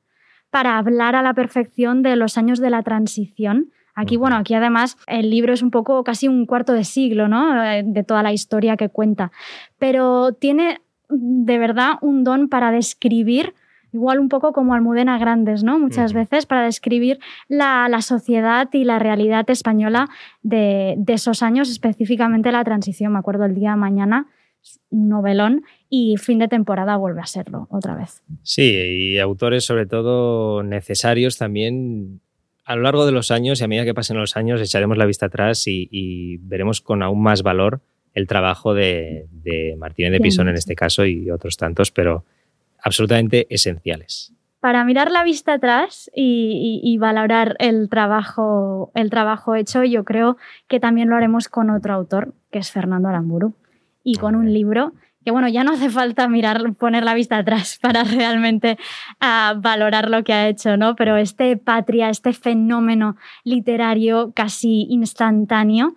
[0.49, 3.71] para hablar a la perfección de los años de la transición.
[3.93, 7.61] Aquí, bueno, aquí además el libro es un poco casi un cuarto de siglo, ¿no?
[7.63, 9.31] Eh, De toda la historia que cuenta.
[9.79, 13.53] Pero tiene de verdad un don para describir,
[13.93, 15.79] igual un poco como Almudena Grandes, ¿no?
[15.79, 20.09] Muchas veces, para describir la, la sociedad y la realidad española
[20.43, 23.13] de, de esos años, específicamente la transición.
[23.13, 24.27] Me acuerdo el día de mañana,
[24.89, 28.21] novelón, y fin de temporada vuelve a serlo otra vez.
[28.41, 32.21] Sí, y autores sobre todo necesarios también.
[32.65, 35.05] A lo largo de los años y a medida que pasen los años echaremos la
[35.05, 37.81] vista atrás y, y veremos con aún más valor
[38.15, 42.25] el trabajo de, de Martínez de Pisón en este caso y otros tantos, pero
[42.81, 44.31] absolutamente esenciales.
[44.59, 50.03] Para mirar la vista atrás y, y- y valorar el trabajo, el trabajo hecho, yo
[50.03, 53.53] creo que también lo haremos con otro autor, que es Fernando Aramburu,
[54.03, 57.79] y con un libro que, bueno, ya no hace falta mirar, poner la vista atrás
[57.81, 58.77] para realmente
[59.19, 60.95] ah, valorar lo que ha hecho, ¿no?
[60.95, 65.95] Pero este patria, este fenómeno literario casi instantáneo,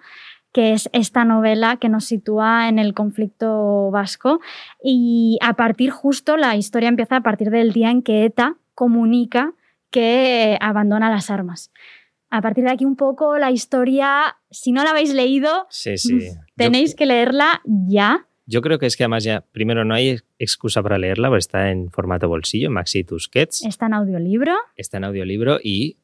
[0.58, 4.40] que es esta novela que nos sitúa en el conflicto vasco
[4.82, 9.52] y a partir justo la historia empieza a partir del día en que ETA comunica
[9.92, 11.70] que eh, abandona las armas.
[12.28, 16.18] A partir de aquí un poco la historia, si no la habéis leído, Sí, sí.
[16.56, 18.26] tenéis yo, que leerla ya.
[18.46, 21.70] yo creo que es que además ya, primero, no hay excusa para leerla, porque está
[21.70, 25.98] en formato bolsillo, Maxi Tusquets, Está en audiolibro, está en audiolibro y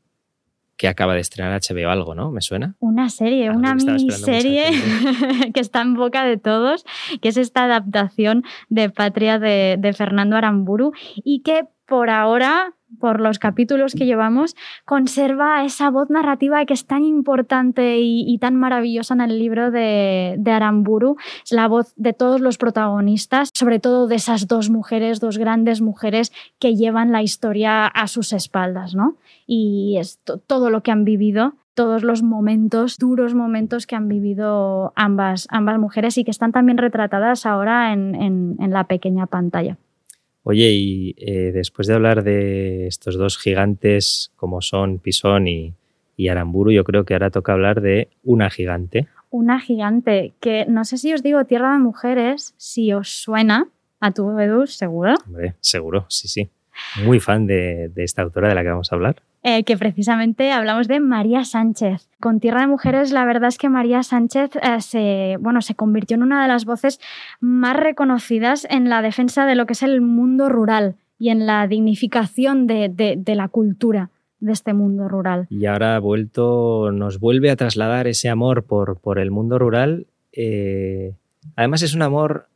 [0.77, 2.31] que acaba de estrenar HBO algo, ¿no?
[2.31, 2.75] ¿Me suena?
[2.81, 4.65] una serie, Algo una miniserie
[5.55, 6.85] que está en boca de todos,
[7.21, 13.21] que es esta adaptación de Patria de, de Fernando Aramburu y que por ahora, por
[13.21, 14.57] los capítulos que llevamos,
[14.87, 20.37] conserva esa voz narrativa que es tan importante y, tan maravillosa en el libro de,
[20.39, 21.17] de, Aramburu.
[21.45, 25.83] Es la voz de todos los protagonistas, sobre todo de esas dos mujeres, dos grandes
[25.83, 29.17] mujeres que llevan la historia a sus espaldas, ¿no?
[29.47, 34.93] Y es todo lo que han vivido todos los momentos, duros momentos que han vivido
[34.95, 39.77] ambas, ambas mujeres y que están también retratadas ahora en, en la pequeña pantalla.
[40.47, 45.75] Oye, y eh, después de hablar de estos dos gigantes como son Pisón y,
[46.29, 49.09] Aramburu, yo creo que ahora toca hablar de una gigante.
[49.31, 53.69] Una gigante, que no sé si os digo Tierra de Mujeres, si os suena
[54.01, 55.15] a tu Edu, seguro.
[55.27, 56.51] Hombre, seguro, sí, sí.
[57.05, 59.23] Muy fan de esta autora de la que vamos a hablar.
[59.47, 62.09] Eh, que precisamente hablamos de María Sánchez.
[62.19, 66.15] Con Tierra de Mujeres, la verdad es que María Sánchez eh, se, bueno, se convirtió
[66.15, 66.99] en una de las voces
[67.41, 71.67] más reconocidas en la defensa de lo que es el mundo rural y en la
[71.67, 74.09] dignificación de, la cultura
[74.41, 75.47] de este mundo rural.
[75.51, 80.07] Y ahora ha vuelto, nos vuelve a trasladar ese amor por, por el mundo rural.
[80.33, 81.13] Eh,
[81.55, 82.47] además es un amor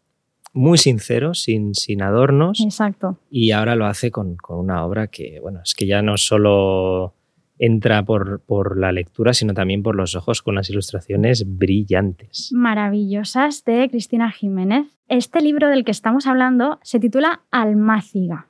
[0.58, 2.60] muy sincero, sin, sin adornos.
[2.60, 3.18] Exacto.
[3.30, 7.14] Y ahora lo hace con, una obra que, bueno, es que ya no solo
[7.60, 12.50] entra por, por, la lectura, sino también por los ojos con unas ilustraciones brillantes.
[12.52, 14.86] Maravillosas de Cristina Jiménez.
[15.06, 18.48] Este libro del que estamos hablando se titula Almáciga.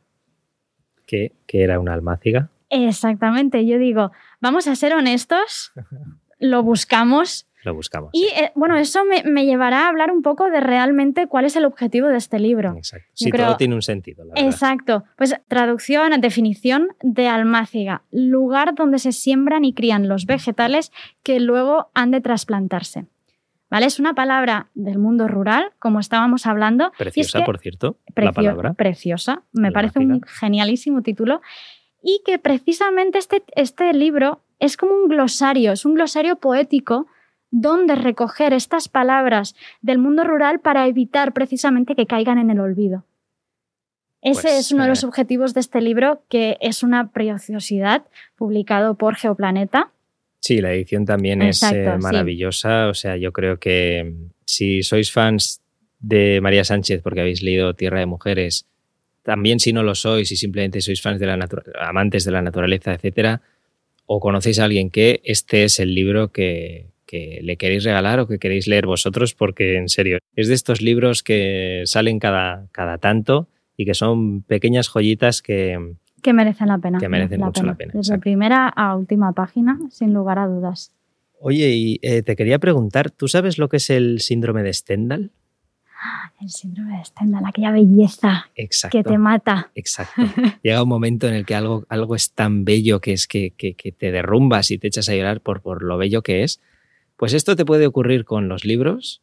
[1.07, 2.51] ¿Qué, ¿Qué era una almáciga?
[2.71, 5.73] Exactamente, yo digo, vamos a ser honestos,
[6.39, 8.11] lo buscamos lo buscamos.
[8.13, 11.65] Y eh, bueno, eso me, llevará a hablar un poco de realmente cuál es el
[11.65, 12.75] objetivo de este libro.
[12.77, 13.09] Exacto.
[13.15, 14.25] Si todo tiene un sentido.
[14.25, 15.05] La Exacto.
[15.17, 20.93] Pues traducción, definición de almáciga, lugar donde se siembran y crían los vegetales
[21.23, 23.07] que luego han de trasplantarse.
[23.71, 23.85] ¿Vale?
[23.85, 26.91] Es una palabra del mundo rural, como estábamos hablando.
[26.97, 28.73] Preciosa, por cierto, la palabra.
[28.73, 29.43] Preciosa.
[29.53, 31.43] Me parece un genialísimo título.
[32.03, 37.09] Y que precisamente este, este libro es como un glosario, es un glosario poético
[37.51, 43.05] dónde recoger estas palabras del mundo rural para evitar precisamente que caigan en el olvido.
[44.21, 48.05] Ese pues, es uno de los eh, objetivos de este libro, que es una preciosidad,
[48.37, 49.93] publicado por Geoplaneta.
[50.41, 52.89] Sí, la edición también es eh, maravillosa.
[52.89, 55.61] O sea, yo creo que mm, si sois fans
[56.01, 58.67] de María Sánchez porque habéis leído Tierra de Mujeres,
[59.23, 61.49] también si no lo sois y simplemente sois fans de la
[61.81, 63.43] amantes de la naturaleza, etcétera,
[64.07, 68.29] o conocéis a alguien que este es el libro que, que le queréis regalar o
[68.29, 72.99] que queréis leer vosotros, porque en serio, es de estos libros que salen cada, cada
[72.99, 76.99] tanto y que son pequeñas joyitas que, que merecen la pena.
[76.99, 77.93] Que merecen mucho la pena.
[77.95, 80.93] Desde primera a última página, sin lugar a dudas.
[81.41, 85.31] Oye, y eh, te quería preguntar, ¿tú sabes lo que es el síndrome de Stendhal?
[86.41, 88.51] El síndrome de Stendhal, aquella belleza
[88.91, 89.71] que te mata.
[89.75, 90.23] Exacto.
[90.63, 93.75] Llega un momento en el que algo, algo es tan bello que es que, que,
[93.75, 96.61] que, te derrumbas y te echas a llorar por, por lo bello que es.
[97.19, 99.23] Pues esto te puede ocurrir con los libros,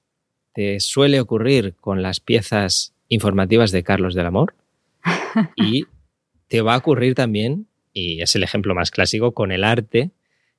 [0.54, 4.54] te suele ocurrir con las piezas informativas de Carlos del Amor
[5.56, 5.86] y
[6.50, 10.12] te va a ocurrir también, y es el ejemplo más clásico, con el arte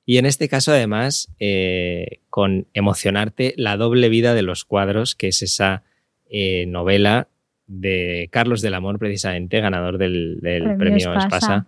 [0.03, 5.27] y en este caso además eh, con emocionarte la doble vida de los cuadros, que
[5.27, 5.83] es esa
[6.31, 7.27] eh, novela
[7.67, 10.39] de Carlos del Amor precisamente, ganador del,
[10.79, 11.67] premio, Espasa.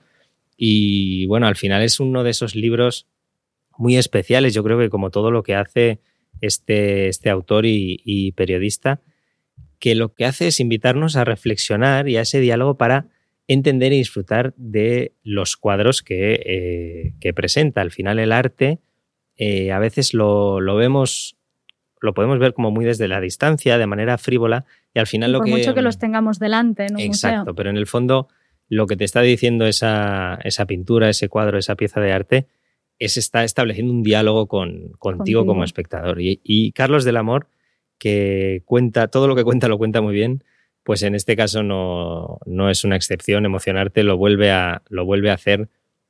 [0.57, 3.05] Y bueno, al final es uno de esos libros
[3.79, 4.53] muy especiales.
[4.53, 6.01] Yo creo que como todo lo que hace
[6.41, 9.01] este, este autor y, periodista,
[9.79, 13.07] que lo que hace es invitarnos a reflexionar y a ese diálogo para
[13.47, 17.79] entender y disfrutar de los cuadros que, eh, presenta.
[17.79, 18.79] Al final el arte
[19.37, 21.37] eh, a veces lo, vemos,
[22.01, 25.39] lo podemos ver como muy desde la distancia, de manera frívola, y al final lo
[25.39, 25.51] por que...
[25.51, 28.27] mucho que los tengamos delante en un Exacto, pero en el fondo
[28.67, 32.47] lo que te está diciendo esa, esa pintura, ese cuadro, esa pieza de arte,
[32.99, 36.19] es está estableciendo un diálogo con, contigo, como espectador.
[36.19, 37.47] Y, Carlos del Amor,
[37.97, 40.43] que cuenta, todo lo que cuenta lo cuenta muy bien,
[40.83, 43.45] pues en este caso no, no es una excepción.
[43.45, 45.69] Emocionarte lo vuelve a, lo vuelve a hacer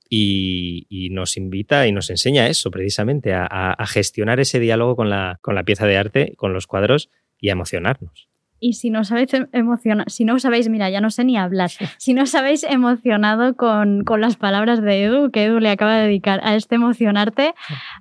[0.10, 5.38] y, nos invita y nos enseña eso precisamente, a, a gestionar ese diálogo con la,
[5.42, 8.29] con la pieza de arte, con los cuadros y a emocionarnos.
[8.60, 11.72] Y si no sabéis emocionado, si no os habéis, mira, ya no sé ni hablar,
[11.98, 16.08] si no os habéis emocionado con, las palabras de Edu, que Edu le acaba de
[16.08, 17.54] dedicar a este emocionarte,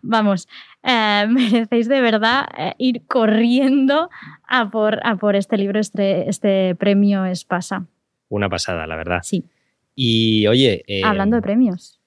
[0.02, 0.48] vamos,
[0.82, 4.10] eh, merecéis de verdad eh, ir corriendo
[4.48, 7.86] a por, a por este libro, este, este premio Espasa.
[8.28, 9.20] Una pasada, la verdad.
[9.22, 9.44] Sí.
[9.94, 10.84] Y oye.
[10.86, 12.00] Eh, hablando de premios.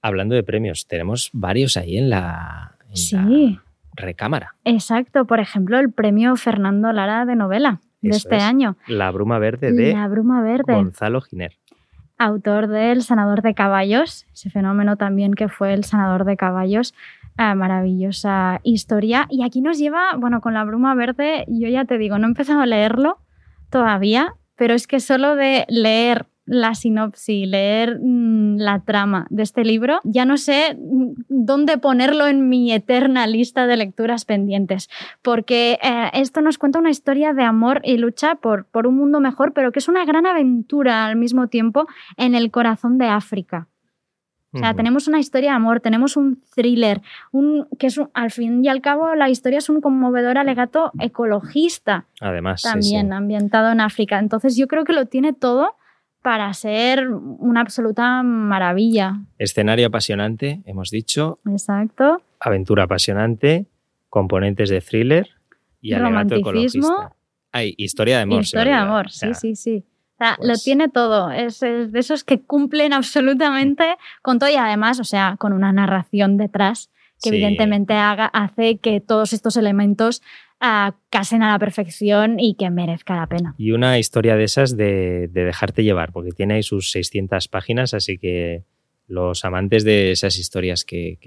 [0.00, 2.76] Hablando de premios, tenemos varios ahí en la.
[2.92, 3.58] sí.
[3.94, 4.54] recámara.
[4.64, 8.76] Exacto, por ejemplo, el premio Fernando Lara de novela de este año.
[8.86, 10.74] La bruma verde de La bruma verde.
[10.74, 11.52] Gonzalo Giner.
[12.18, 16.94] autor del sanador de caballos, ese fenómeno también que fue el sanador de caballos.
[17.36, 19.26] Ah, maravillosa historia.
[19.28, 22.30] Y aquí nos lleva, bueno, con la bruma verde, yo ya te digo, no he
[22.30, 23.18] empezado a leerlo
[23.68, 29.64] todavía, pero es que solo de leer la sinopsis, leer mm, la trama de este
[29.64, 34.88] libro, ya no sé mm, dónde ponerlo en mi eterna lista de lecturas pendientes,
[35.22, 39.20] porque eh, esto nos cuenta una historia de amor y lucha por, por un mundo
[39.20, 43.68] mejor, pero que es una gran aventura al mismo tiempo en el corazón de África.
[44.52, 48.64] O sea, tenemos una historia de amor, tenemos un thriller, un, que es al fin
[48.64, 52.06] y al cabo la historia es un conmovedor alegato ecologista.
[52.22, 54.18] Además, también ambientado en África.
[54.18, 55.74] Entonces yo creo que lo tiene todo
[56.26, 59.20] para ser una absoluta maravilla.
[59.38, 61.38] Escenario apasionante, hemos dicho.
[61.48, 62.20] Exacto.
[62.40, 63.66] Aventura apasionante,
[64.08, 65.28] componentes de thriller
[65.80, 67.14] y alegato ecologista.
[67.52, 68.42] Hay historia de amor.
[68.42, 69.84] Historia de amor, sí, sí, sí.
[69.86, 71.30] O sea, lo pues tiene todo.
[71.30, 76.38] Es, de esos que cumplen absolutamente con todo y además, o sea, con una narración
[76.38, 76.90] detrás
[77.22, 80.22] que evidentemente haga, hace que todos estos elementos
[81.10, 83.54] casen a la perfección y que merezca la pena.
[83.58, 88.18] Y una historia de esas de, dejarte llevar, porque tiene ahí sus 600 páginas, así
[88.18, 88.64] que
[89.06, 91.18] los amantes de esas historias que,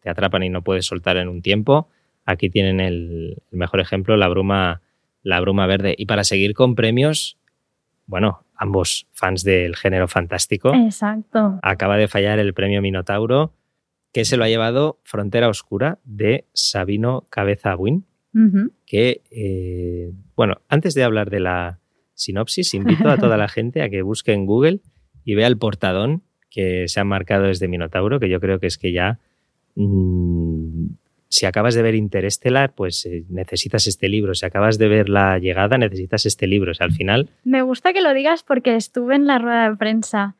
[0.00, 1.88] te atrapan y no puedes soltar en un tiempo,
[2.24, 4.82] aquí tienen el, mejor ejemplo, la bruma,
[5.22, 5.94] la bruma verde.
[5.96, 7.38] Y para seguir con premios,
[8.06, 10.74] bueno, ambos fans del género fantástico.
[10.74, 11.58] Exacto.
[11.62, 13.52] Acaba de fallar el premio Minotauro,
[14.16, 18.06] que se lo ha llevado Frontera Oscura de Sabino Cabeza Win
[18.86, 21.80] que, eh, bueno, antes de hablar de la
[22.14, 24.80] sinopsis, invito a toda la gente a que busque en Google
[25.22, 28.78] y vea el portadón que se ha marcado desde Minotauro, que yo creo que es
[28.78, 29.18] que ya,
[29.74, 30.86] mm,
[31.28, 34.34] si acabas de ver Interestelar, pues eh, necesitas este libro.
[34.34, 36.70] Si acabas de ver La llegada, necesitas este libro.
[36.70, 37.28] O sea, al final...
[37.44, 40.36] Me gusta que lo digas porque estuve en la rueda de prensa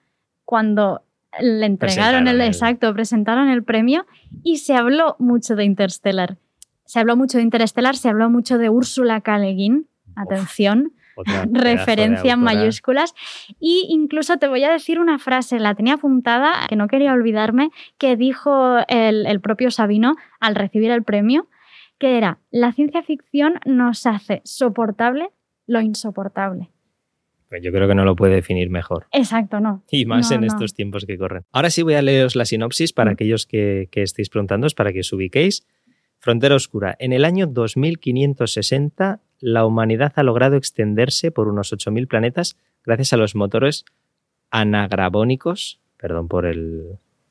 [0.46, 1.02] cuando
[1.40, 4.06] le entregaron el, exacto, presentaron el premio
[4.42, 6.38] y se habló mucho de Interstellar.
[6.84, 9.40] Se habló mucho de Interestelar, se habló mucho de Úrsula K.
[10.16, 10.92] Atención.
[11.50, 13.14] referencia en mayúsculas.
[13.58, 17.70] Y incluso te voy a decir una frase, la tenía apuntada, que no quería olvidarme,
[17.98, 21.48] que dijo el, el propio Sabino al recibir el premio,
[21.98, 25.30] que era, la ciencia ficción nos hace soportable
[25.66, 26.70] lo insoportable.
[27.48, 29.06] Pues yo creo que no lo puede definir mejor.
[29.12, 29.84] Exacto, no.
[29.90, 31.44] Y más en estos tiempos que corren.
[31.52, 33.14] Ahora sí voy a leeros la sinopsis para mm.
[33.14, 35.66] aquellos que, que estéis preguntando, para que os ubiquéis.
[36.18, 36.96] Frontera Oscura.
[36.98, 43.16] En el año 2560, la humanidad ha logrado extenderse por unos 8.000 planetas gracias a
[43.16, 43.84] los motores
[44.50, 46.50] anagrabónicos, perdón por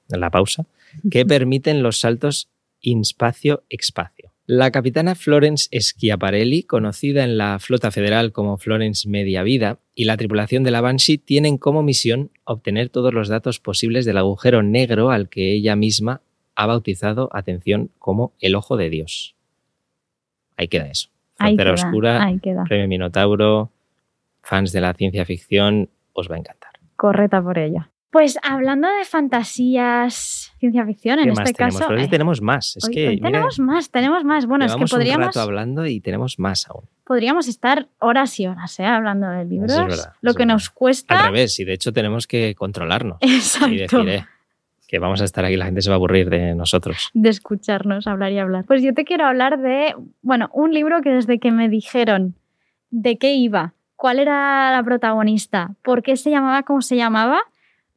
[0.07, 0.65] la pausa,
[1.09, 2.49] que permiten los saltos
[2.81, 4.24] inspacio-expacio.
[4.47, 10.17] La capitana Florence Schiaparelli, conocida en la flota federal como Florence Media Vida, y la
[10.17, 15.09] tripulación de la Banshee tienen como misión obtener todos los datos posibles del agujero negro
[15.09, 16.21] al que ella misma
[16.53, 19.35] ha bautizado, atención, como el ojo de Dios.
[20.57, 21.09] Ahí queda eso.
[21.33, 22.31] Frontera Oscura,
[22.67, 23.71] Premio Minotauro,
[24.43, 26.71] fans de la ciencia ficción, os va a encantar.
[26.95, 27.89] Correcta por ella.
[28.15, 31.79] Pues hablando de fantasías, ciencia ficción en este caso.
[31.79, 32.01] Tenemos?
[32.01, 32.77] Hoy tenemos más.
[32.77, 34.45] Es que, tenemos más, tenemos más.
[34.45, 35.25] Bueno, es que podríamos.
[35.25, 36.85] Un rato hablando y tenemos más aún.
[37.03, 38.85] Podríamos estar horas y horas ¿eh?
[38.85, 40.07] hablando de libros.
[40.21, 41.25] lo que nos cuesta.
[41.25, 43.17] Al revés, y de hecho tenemos que controlarnos.
[43.19, 43.73] Exacto.
[43.73, 44.25] Y decir, eh,
[44.87, 47.09] que vamos a estar aquí, la gente se va a aburrir de nosotros.
[47.13, 48.63] De escucharnos hablar y hablar.
[48.63, 52.35] Pues yo te quiero hablar de, bueno, un libro que desde que me dijeron
[52.91, 57.41] de qué iba, cuál era la protagonista, por qué se llamaba como se llamaba,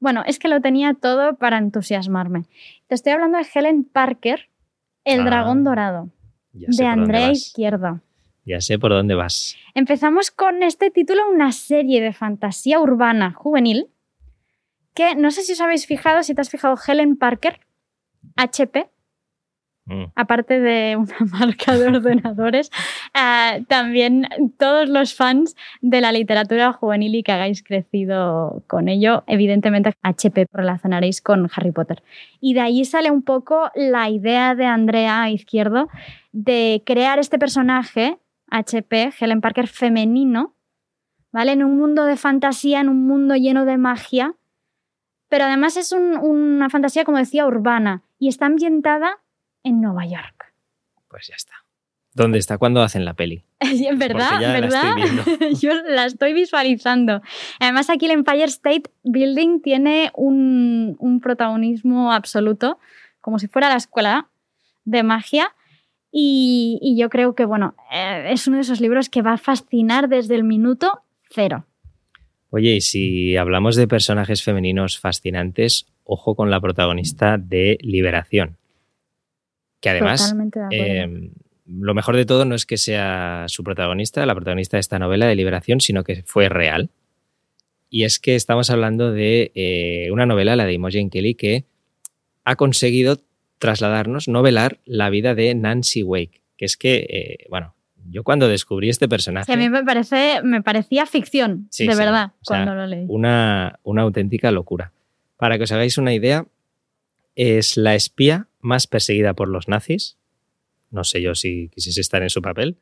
[0.01, 2.45] bueno, es que lo tenía todo para entusiasmarme.
[2.87, 4.49] Te estoy hablando de Helen Parker,
[5.05, 6.11] El ah, dragón dorado,
[6.53, 8.01] de Andrea Izquierdo.
[8.45, 9.57] Ya sé por dónde vas.
[9.75, 13.89] Empezamos con este título, una serie de fantasía urbana juvenil
[14.95, 17.61] que no sé si os habéis fijado, si te has fijado, Helen Parker,
[18.35, 18.91] HP,
[19.89, 20.13] mm.
[20.15, 22.71] aparte de una marca de ordenadores,
[23.15, 29.25] ah, también todos los fans de la literatura juvenil y que hagáis crecido con ello,
[29.27, 32.03] evidentemente HP relacionaréis con Harry Potter.
[32.41, 35.89] Y de ahí sale un poco la idea de Andrea Izquierdo
[36.33, 38.19] de crear este personaje,
[38.51, 40.55] HP, Helen Parker femenino,
[41.33, 41.53] ¿vale?
[41.53, 44.35] En un mundo de fantasía, en un mundo lleno de magia,
[45.29, 49.19] pero además es una fantasía, como decía, urbana y está ambientada
[49.69, 50.53] en Nueva York.
[51.09, 51.55] Pues ya está.
[52.15, 52.59] ¿Dónde está?
[52.59, 53.45] ¿Cuándo hacen la peli?
[53.97, 54.41] ¿Verdad?
[54.41, 54.97] ¿Verdad?
[55.61, 57.23] Yo la estoy visualizando.
[57.61, 62.79] Además, aquí el Empire State Building tiene un, protagonismo absoluto,
[63.21, 64.29] como si fuera la escuela
[64.85, 65.55] de magia.
[66.11, 70.09] Y, yo creo que, bueno, eh, es uno de esos libros que va a fascinar
[70.09, 71.67] desde el minuto cero.
[72.51, 78.58] Oye, y si hablamos de personajes femeninos fascinantes, ojo con la protagonista de Liberación.
[79.81, 80.35] Que además,
[80.71, 81.31] eh,
[81.67, 85.27] lo mejor de todo no es que sea su protagonista, la protagonista de esta novela
[85.27, 86.91] de Liberación, sino que fue real.
[87.91, 91.65] Y es que estamos hablando de eh, una novela, la de Imogen Kelly, que
[92.45, 93.19] ha conseguido
[93.59, 96.43] trasladarnos, novelar la vida de Nancy Wake.
[96.57, 97.75] Que es que, eh, bueno,
[98.11, 99.53] yo cuando descubrí este personaje.
[99.53, 103.05] a mí me, parece, me parecía ficción, de verdad, cuando lo leí.
[103.09, 104.93] Una, una auténtica locura.
[105.37, 106.47] Para que os hagáis una idea,
[107.39, 110.19] es la espía más perseguida por los nazis.
[110.91, 112.79] No sé yo si quisiese estar en su papel.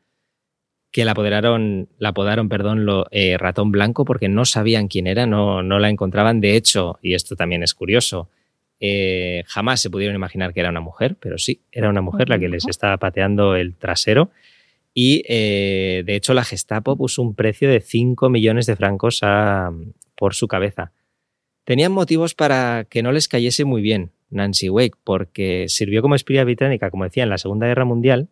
[0.91, 5.27] Que la apoderaron, la apodaron, perdón, lo, eh, ratón blanco porque no sabían quién era,
[5.27, 6.41] no, no la encontraban.
[6.41, 8.31] De hecho, y esto también es curioso,
[8.79, 12.39] eh, jamás se pudieron imaginar que era una mujer, pero sí, era una mujer la
[12.39, 14.31] que les estaba pateando el trasero
[14.93, 19.21] y eh, de hecho la Gestapo puso un precio de 5 millones de francos
[20.15, 20.93] por su cabeza.
[21.63, 26.43] Tenían motivos para que no les cayese muy bien Nancy Wake, porque sirvió como espía
[26.43, 28.29] británica, como decía, en la Segunda Guerra Mundial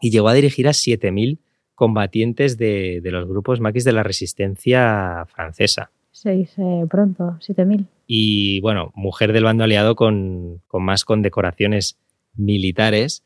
[0.00, 1.38] y llegó a dirigir a 7.000
[1.74, 5.90] combatientes de, los grupos maquis de la resistencia francesa.
[6.10, 7.86] Se dice pronto, 7.000.
[8.06, 11.98] Y bueno, mujer del bando aliado con, con más condecoraciones
[12.34, 13.24] militares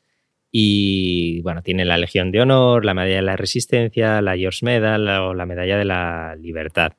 [0.52, 5.08] y bueno, tiene la Legión de Honor, la Medalla de la Resistencia, la George Medal
[5.08, 6.92] o la Medalla de la Libertad.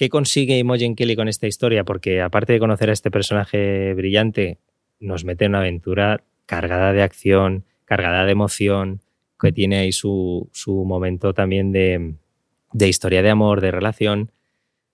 [0.00, 1.84] ¿Qué consigue Imogen Kelly con esta historia?
[1.84, 4.56] Porque aparte de conocer a este personaje brillante,
[4.98, 9.02] nos mete en una aventura cargada de acción, cargada de emoción,
[9.38, 12.14] que tiene ahí su, su momento también de,
[12.72, 14.32] de historia de amor, de relación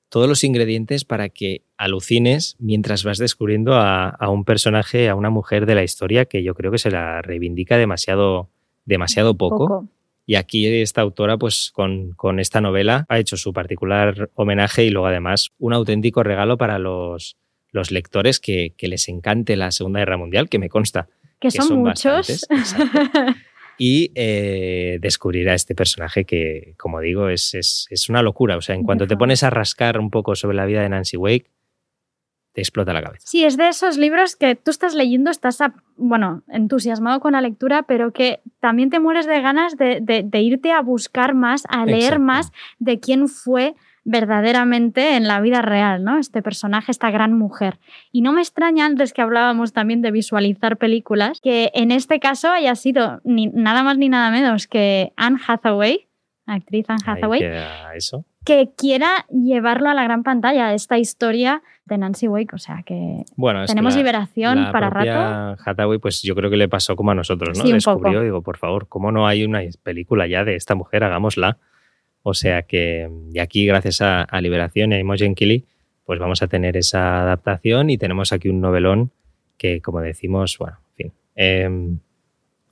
[0.08, 5.66] todos los ingredientes para que alucines mientras vas descubriendo a, un personaje, a una mujer
[5.66, 8.50] de la historia que yo creo que se la reivindica demasiado,
[8.84, 9.86] demasiado poco.
[10.26, 14.90] Y aquí esta autora, pues con, con, esta novela, ha hecho su particular homenaje y
[14.90, 17.36] luego además un auténtico regalo para los,
[17.70, 21.08] los lectores que, que les encante la Segunda Guerra Mundial, que me consta.
[21.38, 22.44] Que, son, muchos.
[23.78, 28.56] y eh, descubrir a este personaje que, como digo, es, es, una locura.
[28.56, 31.16] O sea, en cuanto te pones a rascar un poco sobre la vida de Nancy
[31.16, 31.50] Wake,
[32.56, 33.26] te explota la cabeza.
[33.26, 35.58] Sí, es de esos libros que tú estás leyendo, estás,
[35.98, 40.80] bueno, entusiasmado con la lectura, pero que también te mueres de ganas de, irte a
[40.80, 46.16] buscar más, a leer más de quién fue verdaderamente en la vida real, ¿no?
[46.16, 47.78] Este personaje, esta gran mujer.
[48.10, 52.48] Y no me extraña, antes que hablábamos también de visualizar películas, que en este caso
[52.50, 56.08] haya sido ni, nada más ni nada menos que Anne Hathaway,
[56.46, 57.42] actriz Anne Hathaway,
[57.94, 58.24] eso.
[58.46, 63.24] Que quiera llevarlo a la gran pantalla, esta historia de Nancy Wake, o sea que
[63.34, 65.60] bueno, tenemos liberación para rato.
[65.64, 67.64] Hathaway, pues yo creo que le pasó como a nosotros, ¿no?
[67.64, 71.02] Descubrió, digo, por favor, ¿cómo no hay una película ya de esta mujer?
[71.02, 71.58] Hagámosla.
[72.22, 75.64] O sea que, y aquí gracias a, Liberación y a Imogen Kelly,
[76.04, 79.10] pues vamos a tener esa adaptación y tenemos aquí un novelón
[79.58, 81.98] que, como decimos, bueno, en fin, em,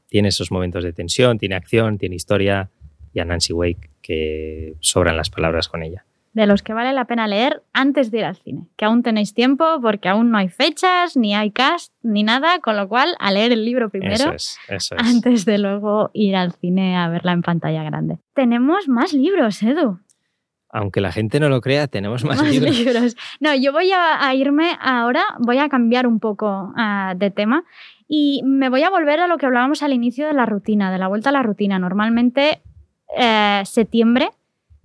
[0.08, 2.70] tiene esos momentos de tensión, tiene acción, tiene historia
[3.14, 6.04] y a Nancy Wake que sobran las palabras con ella
[6.34, 9.34] de los que vale la pena leer antes de ir al cine, que aún tenéis
[9.34, 13.30] tiempo porque aún no hay fechas, ni hay cast, ni nada, con lo cual a
[13.30, 14.34] leer el libro primero
[14.98, 18.18] antes de luego ir al cine a verla en pantalla grande.
[18.34, 20.00] Tenemos más libros, Edu.
[20.70, 23.16] Aunque la gente no lo crea, tenemos más, libros.
[23.38, 27.62] No, yo voy a, irme ahora, voy a cambiar un poco ah, de tema
[28.08, 30.98] y me voy a volver a lo que hablábamos al inicio de la rutina, de
[30.98, 31.78] la vuelta a la rutina.
[31.78, 32.60] Normalmente
[33.16, 34.30] eh, septiembre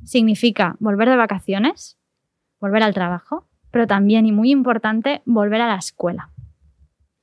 [0.03, 1.97] significa volver de vacaciones,
[2.59, 6.31] volver al trabajo, pero también, y muy importante, volver a la escuela.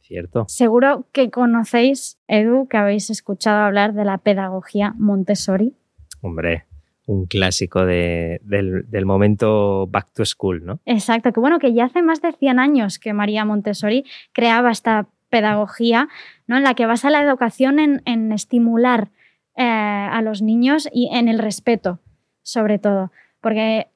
[0.00, 0.44] Cierto.
[0.48, 5.74] Seguro que conocéis, Edu, que habéis escuchado hablar de la pedagogía Montessori.
[6.20, 6.66] Hombre,
[7.06, 10.80] un clásico del, momento back to school, ¿no?
[10.84, 15.08] Exacto, que bueno, que ya hace más de 100 años que María Montessori creaba esta
[15.30, 16.08] pedagogía,
[16.46, 16.56] ¿no?
[16.56, 19.10] En la que basa la educación en, estimular
[19.56, 22.00] eh, a los niños y en el respeto
[22.46, 23.88] sobre todo, porque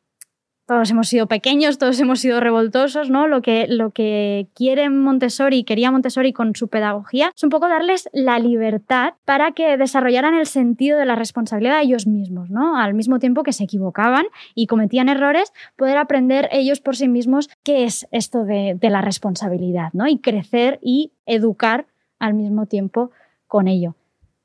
[0.67, 3.27] todos hemos sido pequeños, todos hemos sido revoltosos, ¿no?
[3.27, 8.09] Lo que, lo que quiere Montessori, quería Montessori con su pedagogía, es un poco darles
[8.13, 12.77] la libertad para que desarrollaran el sentido de la responsabilidad de ellos mismos, ¿no?
[12.77, 17.51] Al mismo tiempo que se equivocaban y cometían errores, poder aprender ellos por sí mismos
[17.63, 20.09] qué es esto de, de la responsabilidad, ¿no?
[20.09, 21.87] Y crecer y educar
[22.19, 23.11] al mismo tiempo
[23.47, 23.95] con ello.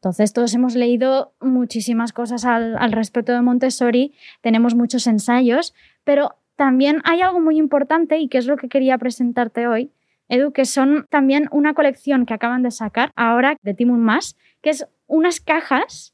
[0.05, 7.01] Entonces, todos hemos leído muchísimas cosas al, respecto de Montessori, tenemos muchos ensayos, pero también
[7.05, 9.91] hay algo muy importante y que es lo que quería presentarte hoy,
[10.29, 14.69] Edu, que son también una colección que acaban de sacar ahora de Timun Más, que
[14.69, 16.13] es unas cajas,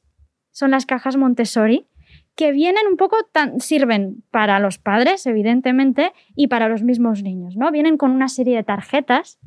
[0.51, 1.85] son las cajas Montessori,
[2.35, 3.17] que vienen un poco,
[3.59, 7.71] sirven para los padres, evidentemente, y para los mismos niños, ¿no?
[7.71, 9.37] Vienen con una serie de tarjetas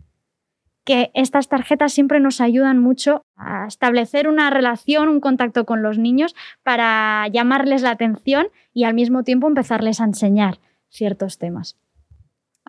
[0.85, 5.99] que estas tarjetas siempre nos ayudan mucho a establecer una relación, un contacto con los
[5.99, 10.59] niños para llamarles la atención y al mismo tiempo empezarles a enseñar
[10.89, 11.77] ciertos temas.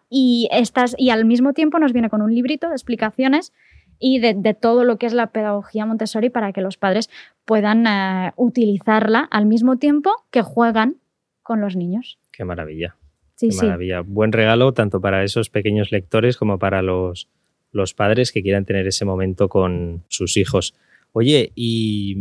[0.10, 3.52] Y, estas, y al mismo tiempo nos viene con un librito de explicaciones
[4.00, 7.10] y de, todo lo que es la pedagogía Montessori para que los padres
[7.44, 10.98] puedan eh, utilizarla al mismo tiempo que juegan
[11.44, 12.18] con los niños.
[12.32, 12.96] Qué maravilla.
[13.38, 14.02] Qué maravilla.
[14.02, 17.30] Buen regalo tanto para esos pequeños lectores como para los,
[17.76, 20.74] los padres que quieran tener ese momento con sus hijos.
[21.12, 22.18] Oye, y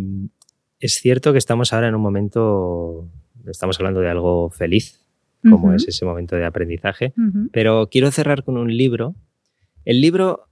[0.81, 3.09] es cierto que estamos ahora en un momento,
[3.47, 5.01] estamos hablando de algo feliz,
[5.49, 7.13] como es ese momento de aprendizaje,
[7.53, 9.15] pero quiero cerrar con un libro.
[9.85, 10.49] El libro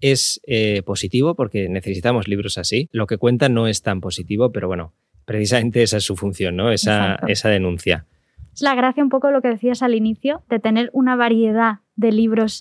[0.00, 2.88] es eh, positivo porque necesitamos libros así.
[2.92, 4.92] Lo que cuenta no es tan positivo, pero bueno,
[5.24, 6.70] precisamente esa es su función, ¿no?
[6.70, 8.06] Esa, esa denuncia.
[8.54, 12.12] Es la gracia un poco lo que decías al inicio, de tener una variedad de
[12.12, 12.60] libros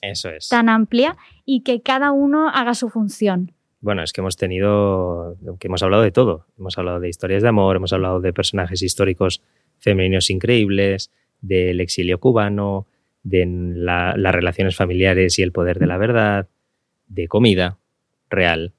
[0.49, 3.51] tan amplia y que cada uno haga su función.
[3.79, 6.47] Bueno, es que hemos tenido, que hemos hablado de todo.
[6.57, 9.41] Hemos hablado de historias de amor, hemos hablado de personajes históricos
[9.77, 12.87] femeninos increíbles, del exilio cubano,
[13.23, 16.47] de las relaciones familiares y el poder de la verdad,
[17.07, 17.77] de comida
[18.29, 18.73] real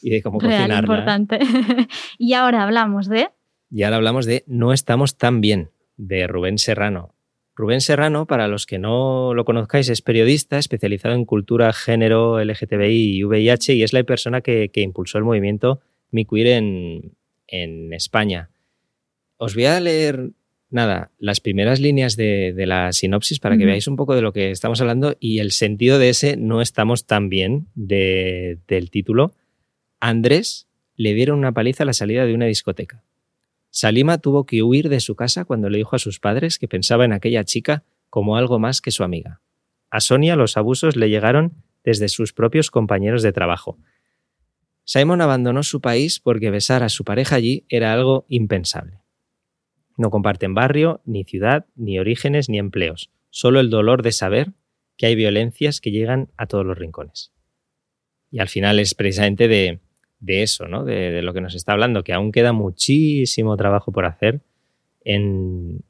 [0.00, 1.40] y de cómo real, importante.
[2.18, 3.28] y ahora hablamos de...
[3.70, 7.14] Y ahora hablamos de No estamos tan bien de Rubén Serrano.
[7.58, 13.18] Rubén Serrano, para los que no lo conozcáis, es periodista especializado en cultura, género, LGTBI
[13.18, 15.80] y VIH y es la persona que, impulsó el movimiento
[16.12, 17.16] Mi en,
[17.48, 18.50] en, España.
[19.38, 20.30] Os voy a leer,
[20.70, 24.52] nada, las primeras líneas de, la sinopsis para que veáis un poco de lo que
[24.52, 29.32] estamos hablando y el sentido de ese no estamos tan bien del título.
[29.98, 33.02] Andrés le dieron una paliza a la salida de una discoteca.
[33.80, 37.04] Salima tuvo que huir de su casa cuando le dijo a sus padres que pensaba
[37.04, 39.40] en aquella chica como algo más que su amiga.
[39.88, 43.78] A Sonia los abusos le llegaron desde sus propios compañeros de trabajo.
[44.82, 48.98] Simon abandonó su país porque besar a su pareja allí era algo impensable.
[49.96, 54.54] No comparten barrio, ni ciudad, ni orígenes, ni empleos, solo el dolor de saber
[54.96, 57.30] que hay violencias que llegan a todos los rincones.
[58.32, 59.78] Y al final es precisamente de,
[60.20, 60.84] de eso, ¿no?
[60.84, 64.40] De, lo que nos está hablando, que aún queda muchísimo trabajo por hacer
[65.04, 65.82] en,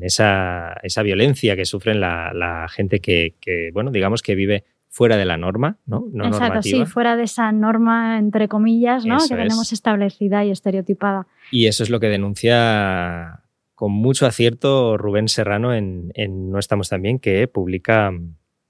[0.00, 5.78] esa, violencia que sufren la, gente que, bueno, digamos que vive fuera de la norma,
[5.86, 6.06] ¿no?
[6.24, 9.18] Exacto, sí, fuera de esa norma, entre comillas, ¿no?
[9.18, 11.26] que tenemos establecida y estereotipada.
[11.50, 13.40] Y eso es lo que denuncia
[13.74, 16.12] con mucho acierto Rubén Serrano en,
[16.50, 18.12] No Estamos Tan Bien, que publica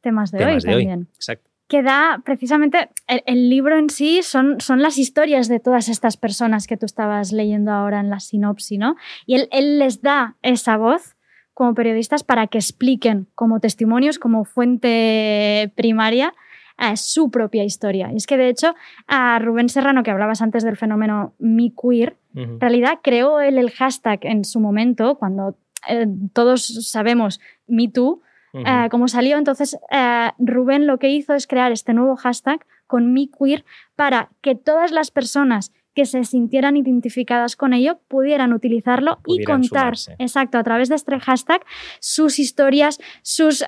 [0.01, 1.09] temas de hoy también.
[1.15, 6.17] Exacto que da precisamente el, libro en sí son, son, las historias de todas estas
[6.17, 8.97] personas que tú estabas leyendo ahora en la sinopsis, ¿no?
[9.27, 11.17] Y él, les da esa voz
[11.55, 16.35] como periodistas para que expliquen como testimonios, como fuente primaria,
[16.77, 18.11] a su propia historia.
[18.13, 18.75] Y es que de hecho
[19.07, 23.71] a Rubén Serrano, que hablabas antes del fenómeno Me Queer, en realidad creó él el
[23.71, 25.57] hashtag en su momento, cuando
[25.89, 28.21] eh, todos sabemos Me Too,
[28.55, 33.13] eh, como salió, entonces eh, Rubén lo que hizo es crear este nuevo hashtag con
[33.13, 33.65] mi queer
[33.97, 39.95] para que todas las personas que se sintieran identificadas con ello pudieran utilizarlo y contar,
[40.19, 41.65] exacto, a través de este hashtag,
[42.01, 43.65] sus historias, sus...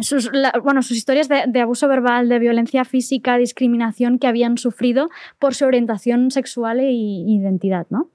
[0.00, 0.30] sus,
[0.62, 5.54] bueno, sus historias de, de, abuso verbal, de violencia física, discriminación que habían sufrido por
[5.54, 8.10] su orientación sexual e identidad, ¿no?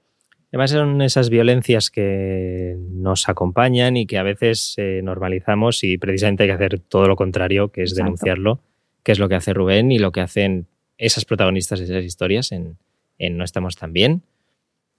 [0.54, 6.44] Además son esas violencias que nos acompañan y que a veces eh, normalizamos y precisamente
[6.44, 8.60] hay que hacer todo lo contrario, que es denunciarlo,
[9.02, 12.52] que es lo que hace Rubén y lo que hacen esas protagonistas de esas historias
[12.52, 12.76] en,
[13.18, 14.22] No estamos tan bien.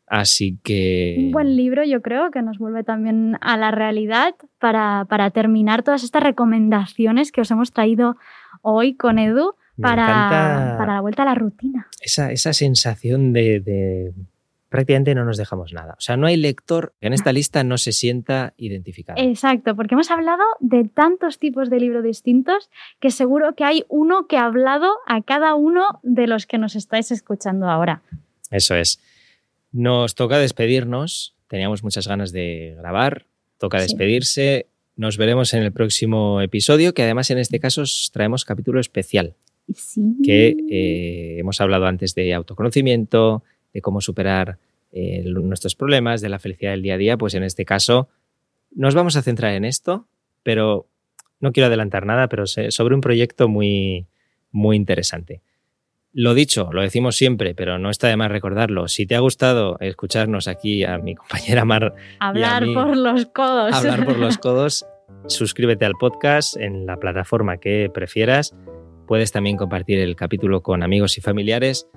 [0.08, 1.16] Así que...
[1.20, 6.04] Un buen libro yo creo que nos vuelve también a la realidad para, terminar todas
[6.04, 8.18] estas recomendaciones que os hemos traído
[8.62, 11.88] hoy con Edu para, para la vuelta a la rutina.
[12.02, 14.12] Esa, esa sensación de
[14.70, 15.94] prácticamente no nos dejamos nada.
[15.98, 19.22] O sea, no hay lector que en esta lista no se sienta identificado.
[19.22, 24.28] Exacto, porque hemos hablado de tantos tipos de libros distintos que seguro que hay uno
[24.28, 28.02] que ha hablado a cada uno de los que nos estáis escuchando ahora.
[28.52, 29.00] Eso es.
[29.72, 31.36] Nos toca despedirnos.
[31.48, 33.26] Teníamos muchas ganas de grabar.
[33.58, 34.68] Toca despedirse.
[34.96, 39.36] Nos veremos en el próximo episodio, que además en este caso os traemos capítulo especial.
[39.74, 40.16] Sí.
[40.24, 43.44] Que eh, hemos hablado antes de autoconocimiento,
[43.76, 44.58] de cómo superar
[44.94, 48.08] eh, nuestros problemas, de la felicidad del día a día, pues en este caso
[48.74, 50.08] nos vamos a centrar en esto,
[50.44, 50.88] pero
[51.42, 54.08] no quiero adelantar nada, pero sobre un proyecto muy,
[54.52, 55.42] muy interesante.
[56.14, 58.88] Lo dicho, lo decimos siempre, pero no está de más recordarlo.
[58.88, 61.94] Si te ha gustado escucharnos aquí a mi compañera Mar.
[62.22, 63.74] Hablar por los codos.
[63.76, 64.86] Hablar por los codos,
[65.28, 68.56] suscríbete al podcast en la plataforma que prefieras.
[69.08, 71.90] Puedes también compartir el capítulo con amigos y familiares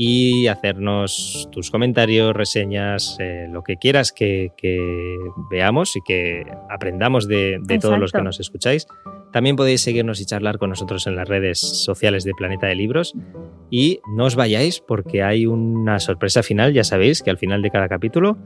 [0.00, 4.52] y hacernos tus comentarios, reseñas, eh, lo que quieras que,
[5.50, 8.86] veamos y que aprendamos de, todos los que nos escucháis.
[9.32, 13.12] También podéis seguirnos y charlar con nosotros en las redes sociales de Planeta de Libros.
[13.70, 17.70] Y no os vayáis porque hay una sorpresa final, ya sabéis que al final de
[17.70, 18.38] cada capítulo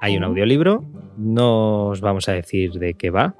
[0.00, 0.86] hay un audiolibro.
[1.18, 3.34] No os vamos a decir de qué va.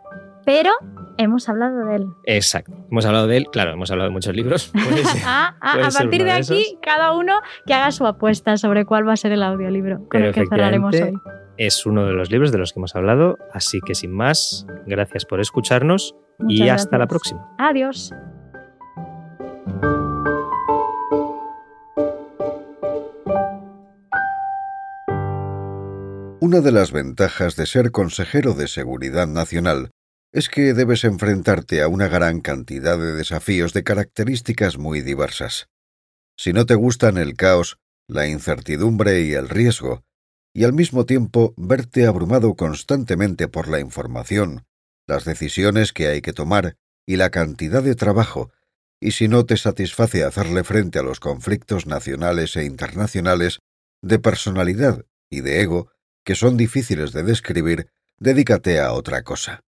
[0.44, 0.70] Pero
[1.18, 2.06] hemos hablado de él.
[2.24, 2.72] Exacto.
[2.90, 4.72] Hemos hablado de él, claro, hemos hablado de muchos libros.
[5.24, 7.34] Ah, ah, a partir de, aquí, cada uno
[7.66, 10.94] que haga su apuesta sobre cuál va a ser el audiolibro con el que cerraremos
[10.94, 11.14] hoy.
[11.56, 15.24] Es uno de los libros de los que hemos hablado, así que sin más, gracias
[15.24, 16.14] por escucharnos
[16.48, 17.46] y hasta la próxima.
[17.58, 18.12] Adiós.
[26.40, 29.90] Una de las ventajas de ser consejero de Seguridad Nacional
[30.32, 35.68] es que debes enfrentarte a una gran cantidad de desafíos de características muy diversas.
[36.36, 37.78] Si no te gustan el caos,
[38.08, 40.04] la incertidumbre y el riesgo,
[40.54, 44.64] y al mismo tiempo verte abrumado constantemente por la información,
[45.06, 46.76] las decisiones que hay que tomar
[47.06, 48.50] y la cantidad de trabajo,
[49.00, 53.58] y si no te satisface hacerle frente a los conflictos nacionales e internacionales,
[54.00, 55.90] de personalidad y de ego,
[56.24, 59.62] que son difíciles de describir, dedícate a otra cosa.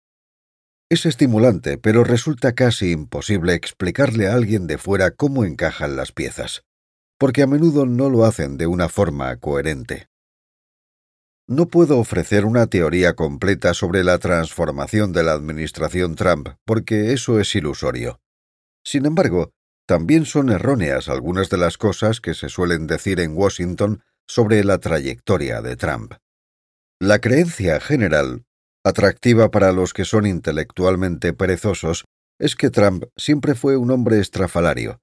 [0.90, 6.64] Es estimulante, pero resulta casi imposible explicarle a alguien de fuera cómo encajan las piezas,
[7.16, 10.08] porque a menudo no lo hacen de una forma coherente.
[11.46, 17.38] No puedo ofrecer una teoría completa sobre la transformación de la administración Trump, porque eso
[17.38, 18.20] es ilusorio.
[18.84, 19.52] Sin embargo,
[19.86, 24.78] también son erróneas algunas de las cosas que se suelen decir en Washington sobre la
[24.78, 26.14] trayectoria de Trump.
[26.98, 28.44] La creencia general
[28.84, 32.04] atractiva para los que son intelectualmente perezosos
[32.38, 35.00] es que Trump siempre fue un hombre estrafalario,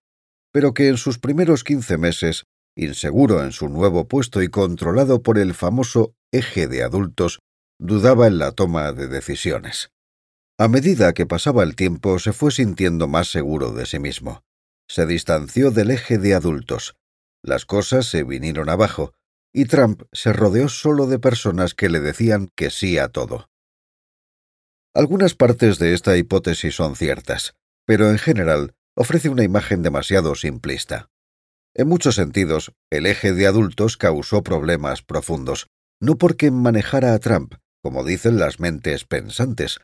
[0.52, 5.38] pero que en sus primeros quince meses, inseguro en su nuevo puesto y controlado por
[5.38, 7.40] el famoso eje de adultos,
[7.80, 9.90] dudaba en la toma de decisiones.
[10.60, 14.42] A medida que pasaba el tiempo se fue sintiendo más seguro de sí mismo.
[14.90, 16.96] Se distanció del eje de adultos.
[17.44, 19.14] Las cosas se vinieron abajo,
[19.54, 23.50] y Trump se rodeó solo de personas que le decían que sí a todo.
[24.98, 27.54] Algunas partes de esta hipótesis son ciertas,
[27.86, 31.12] pero en general ofrece una imagen demasiado simplista.
[31.76, 35.68] En muchos sentidos, el eje de adultos causó problemas profundos,
[36.02, 39.78] no porque manejara a Trump, como dicen las mentes pensantes.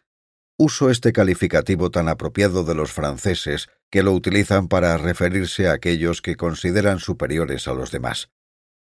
[0.58, 6.24] Uso este calificativo tan apropiado de los franceses que lo utilizan para referirse a aquellos
[6.24, 8.32] que consideran superiores a los demás,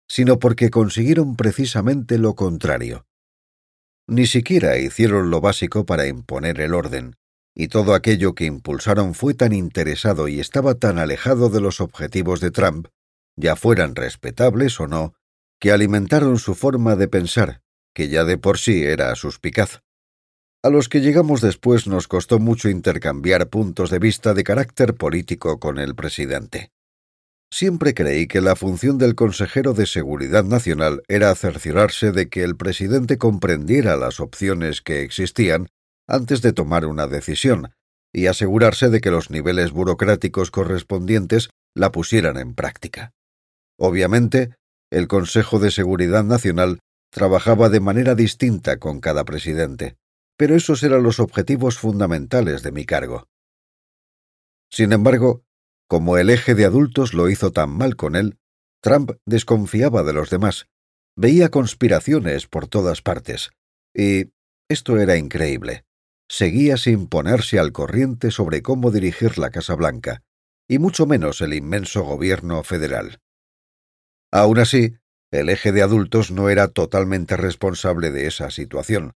[0.09, 3.05] sino porque consiguieron precisamente lo contrario,
[4.07, 7.15] ni siquiera hicieron lo básico para imponer el orden,
[7.55, 12.39] y todo aquello que impulsaron fue tan interesado y estaba tan alejado de los objetivos
[12.41, 12.87] de Trump,
[13.37, 15.13] ya fueran respetables o no,
[15.59, 17.61] que alimentaron su forma de pensar,
[17.93, 19.81] que ya de por sí era suspicaz.
[20.61, 25.59] A los que llegamos después nos costó mucho intercambiar puntos de vista de carácter político
[25.59, 26.72] con el presidente.
[27.53, 32.57] Siempre creí que la función del consejero de Seguridad Nacional era cerciorarse de que el
[32.57, 35.67] presidente comprendiera las opciones que existían
[36.07, 37.71] antes de tomar una decisión
[38.11, 43.11] y asegurarse de que los niveles burocráticos correspondientes la pusieran en práctica.
[43.77, 44.55] Obviamente,
[44.89, 46.79] el Consejo de Seguridad Nacional
[47.11, 49.95] trabajaba de manera distinta con cada presidente,
[50.37, 53.27] pero esos eran los objetivos fundamentales de mi cargo.
[54.71, 55.43] Sin embargo,
[55.93, 58.39] como el eje de adultos lo hizo tan mal con él,
[58.81, 60.65] Trump desconfiaba de los demás,
[61.15, 63.51] veía conspiraciones por todas partes,
[63.93, 64.31] y
[64.67, 65.85] esto era increíble.
[66.27, 70.23] Seguía sin ponerse al corriente sobre cómo dirigir la Casa Blanca,
[70.67, 73.19] y mucho menos el inmenso gobierno federal.
[74.31, 74.95] Aún así,
[75.31, 79.11] el eje de adultos no era totalmente responsable de esa situación.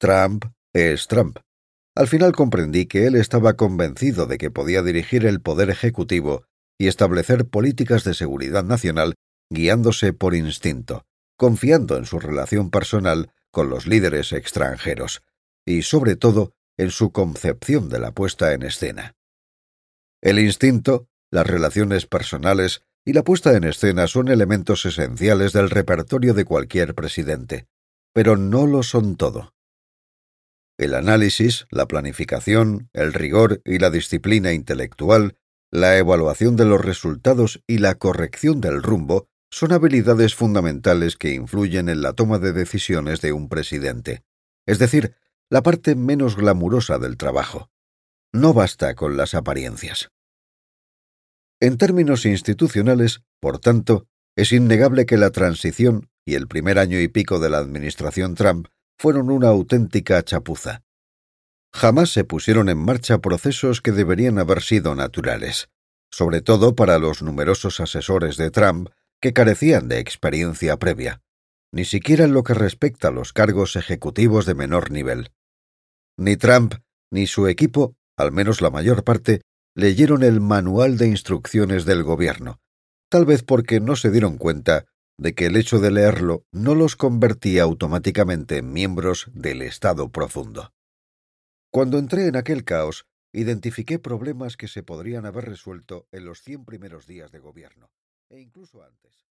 [0.00, 1.38] Trump es Trump,
[1.98, 6.44] al final comprendí que él estaba convencido de que podía dirigir el poder ejecutivo
[6.78, 9.16] y establecer políticas de seguridad nacional
[9.50, 15.24] guiándose por instinto, confiando en su relación personal con los líderes extranjeros,
[15.66, 19.16] y sobre todo en su concepción de la puesta en escena.
[20.22, 26.32] El instinto, las relaciones personales y la puesta en escena son elementos esenciales del repertorio
[26.32, 27.66] de cualquier presidente,
[28.12, 29.52] pero no lo son todo.
[30.78, 35.36] El análisis, la planificación, el rigor y la disciplina intelectual
[35.72, 41.88] La evaluación de los resultados y la corrección del rumbo son habilidades fundamentales que influyen
[41.88, 44.22] en la toma de decisiones de un presidente,
[44.66, 45.16] es decir,
[45.50, 47.70] la parte menos glamurosa del trabajo.
[48.32, 50.10] No basta con las apariencias.
[51.60, 54.06] En términos institucionales, por tanto,
[54.36, 58.68] es innegable que la transición y el primer año y pico de la administración Trump
[58.98, 60.82] fueron una auténtica chapuza.
[61.72, 65.68] Jamás se pusieron en marcha procesos que deberían haber sido naturales,
[66.10, 68.88] sobre todo para los numerosos asesores de Trump
[69.20, 71.22] que carecían de experiencia previa,
[71.72, 75.32] ni siquiera en lo que respecta a los cargos ejecutivos de menor nivel.
[76.16, 76.74] Ni Trump
[77.10, 79.42] ni su equipo, al menos la mayor parte,
[79.74, 82.60] leyeron el manual de instrucciones del gobierno,
[83.08, 84.86] tal vez porque no se dieron cuenta
[85.18, 90.72] de que el hecho de leerlo no los convertía automáticamente en miembros del Estado profundo.
[91.70, 96.64] Cuando entré en aquel caos, identifiqué problemas que se podrían haber resuelto en los cien
[96.64, 97.90] primeros días de gobierno,
[98.30, 99.27] e incluso antes.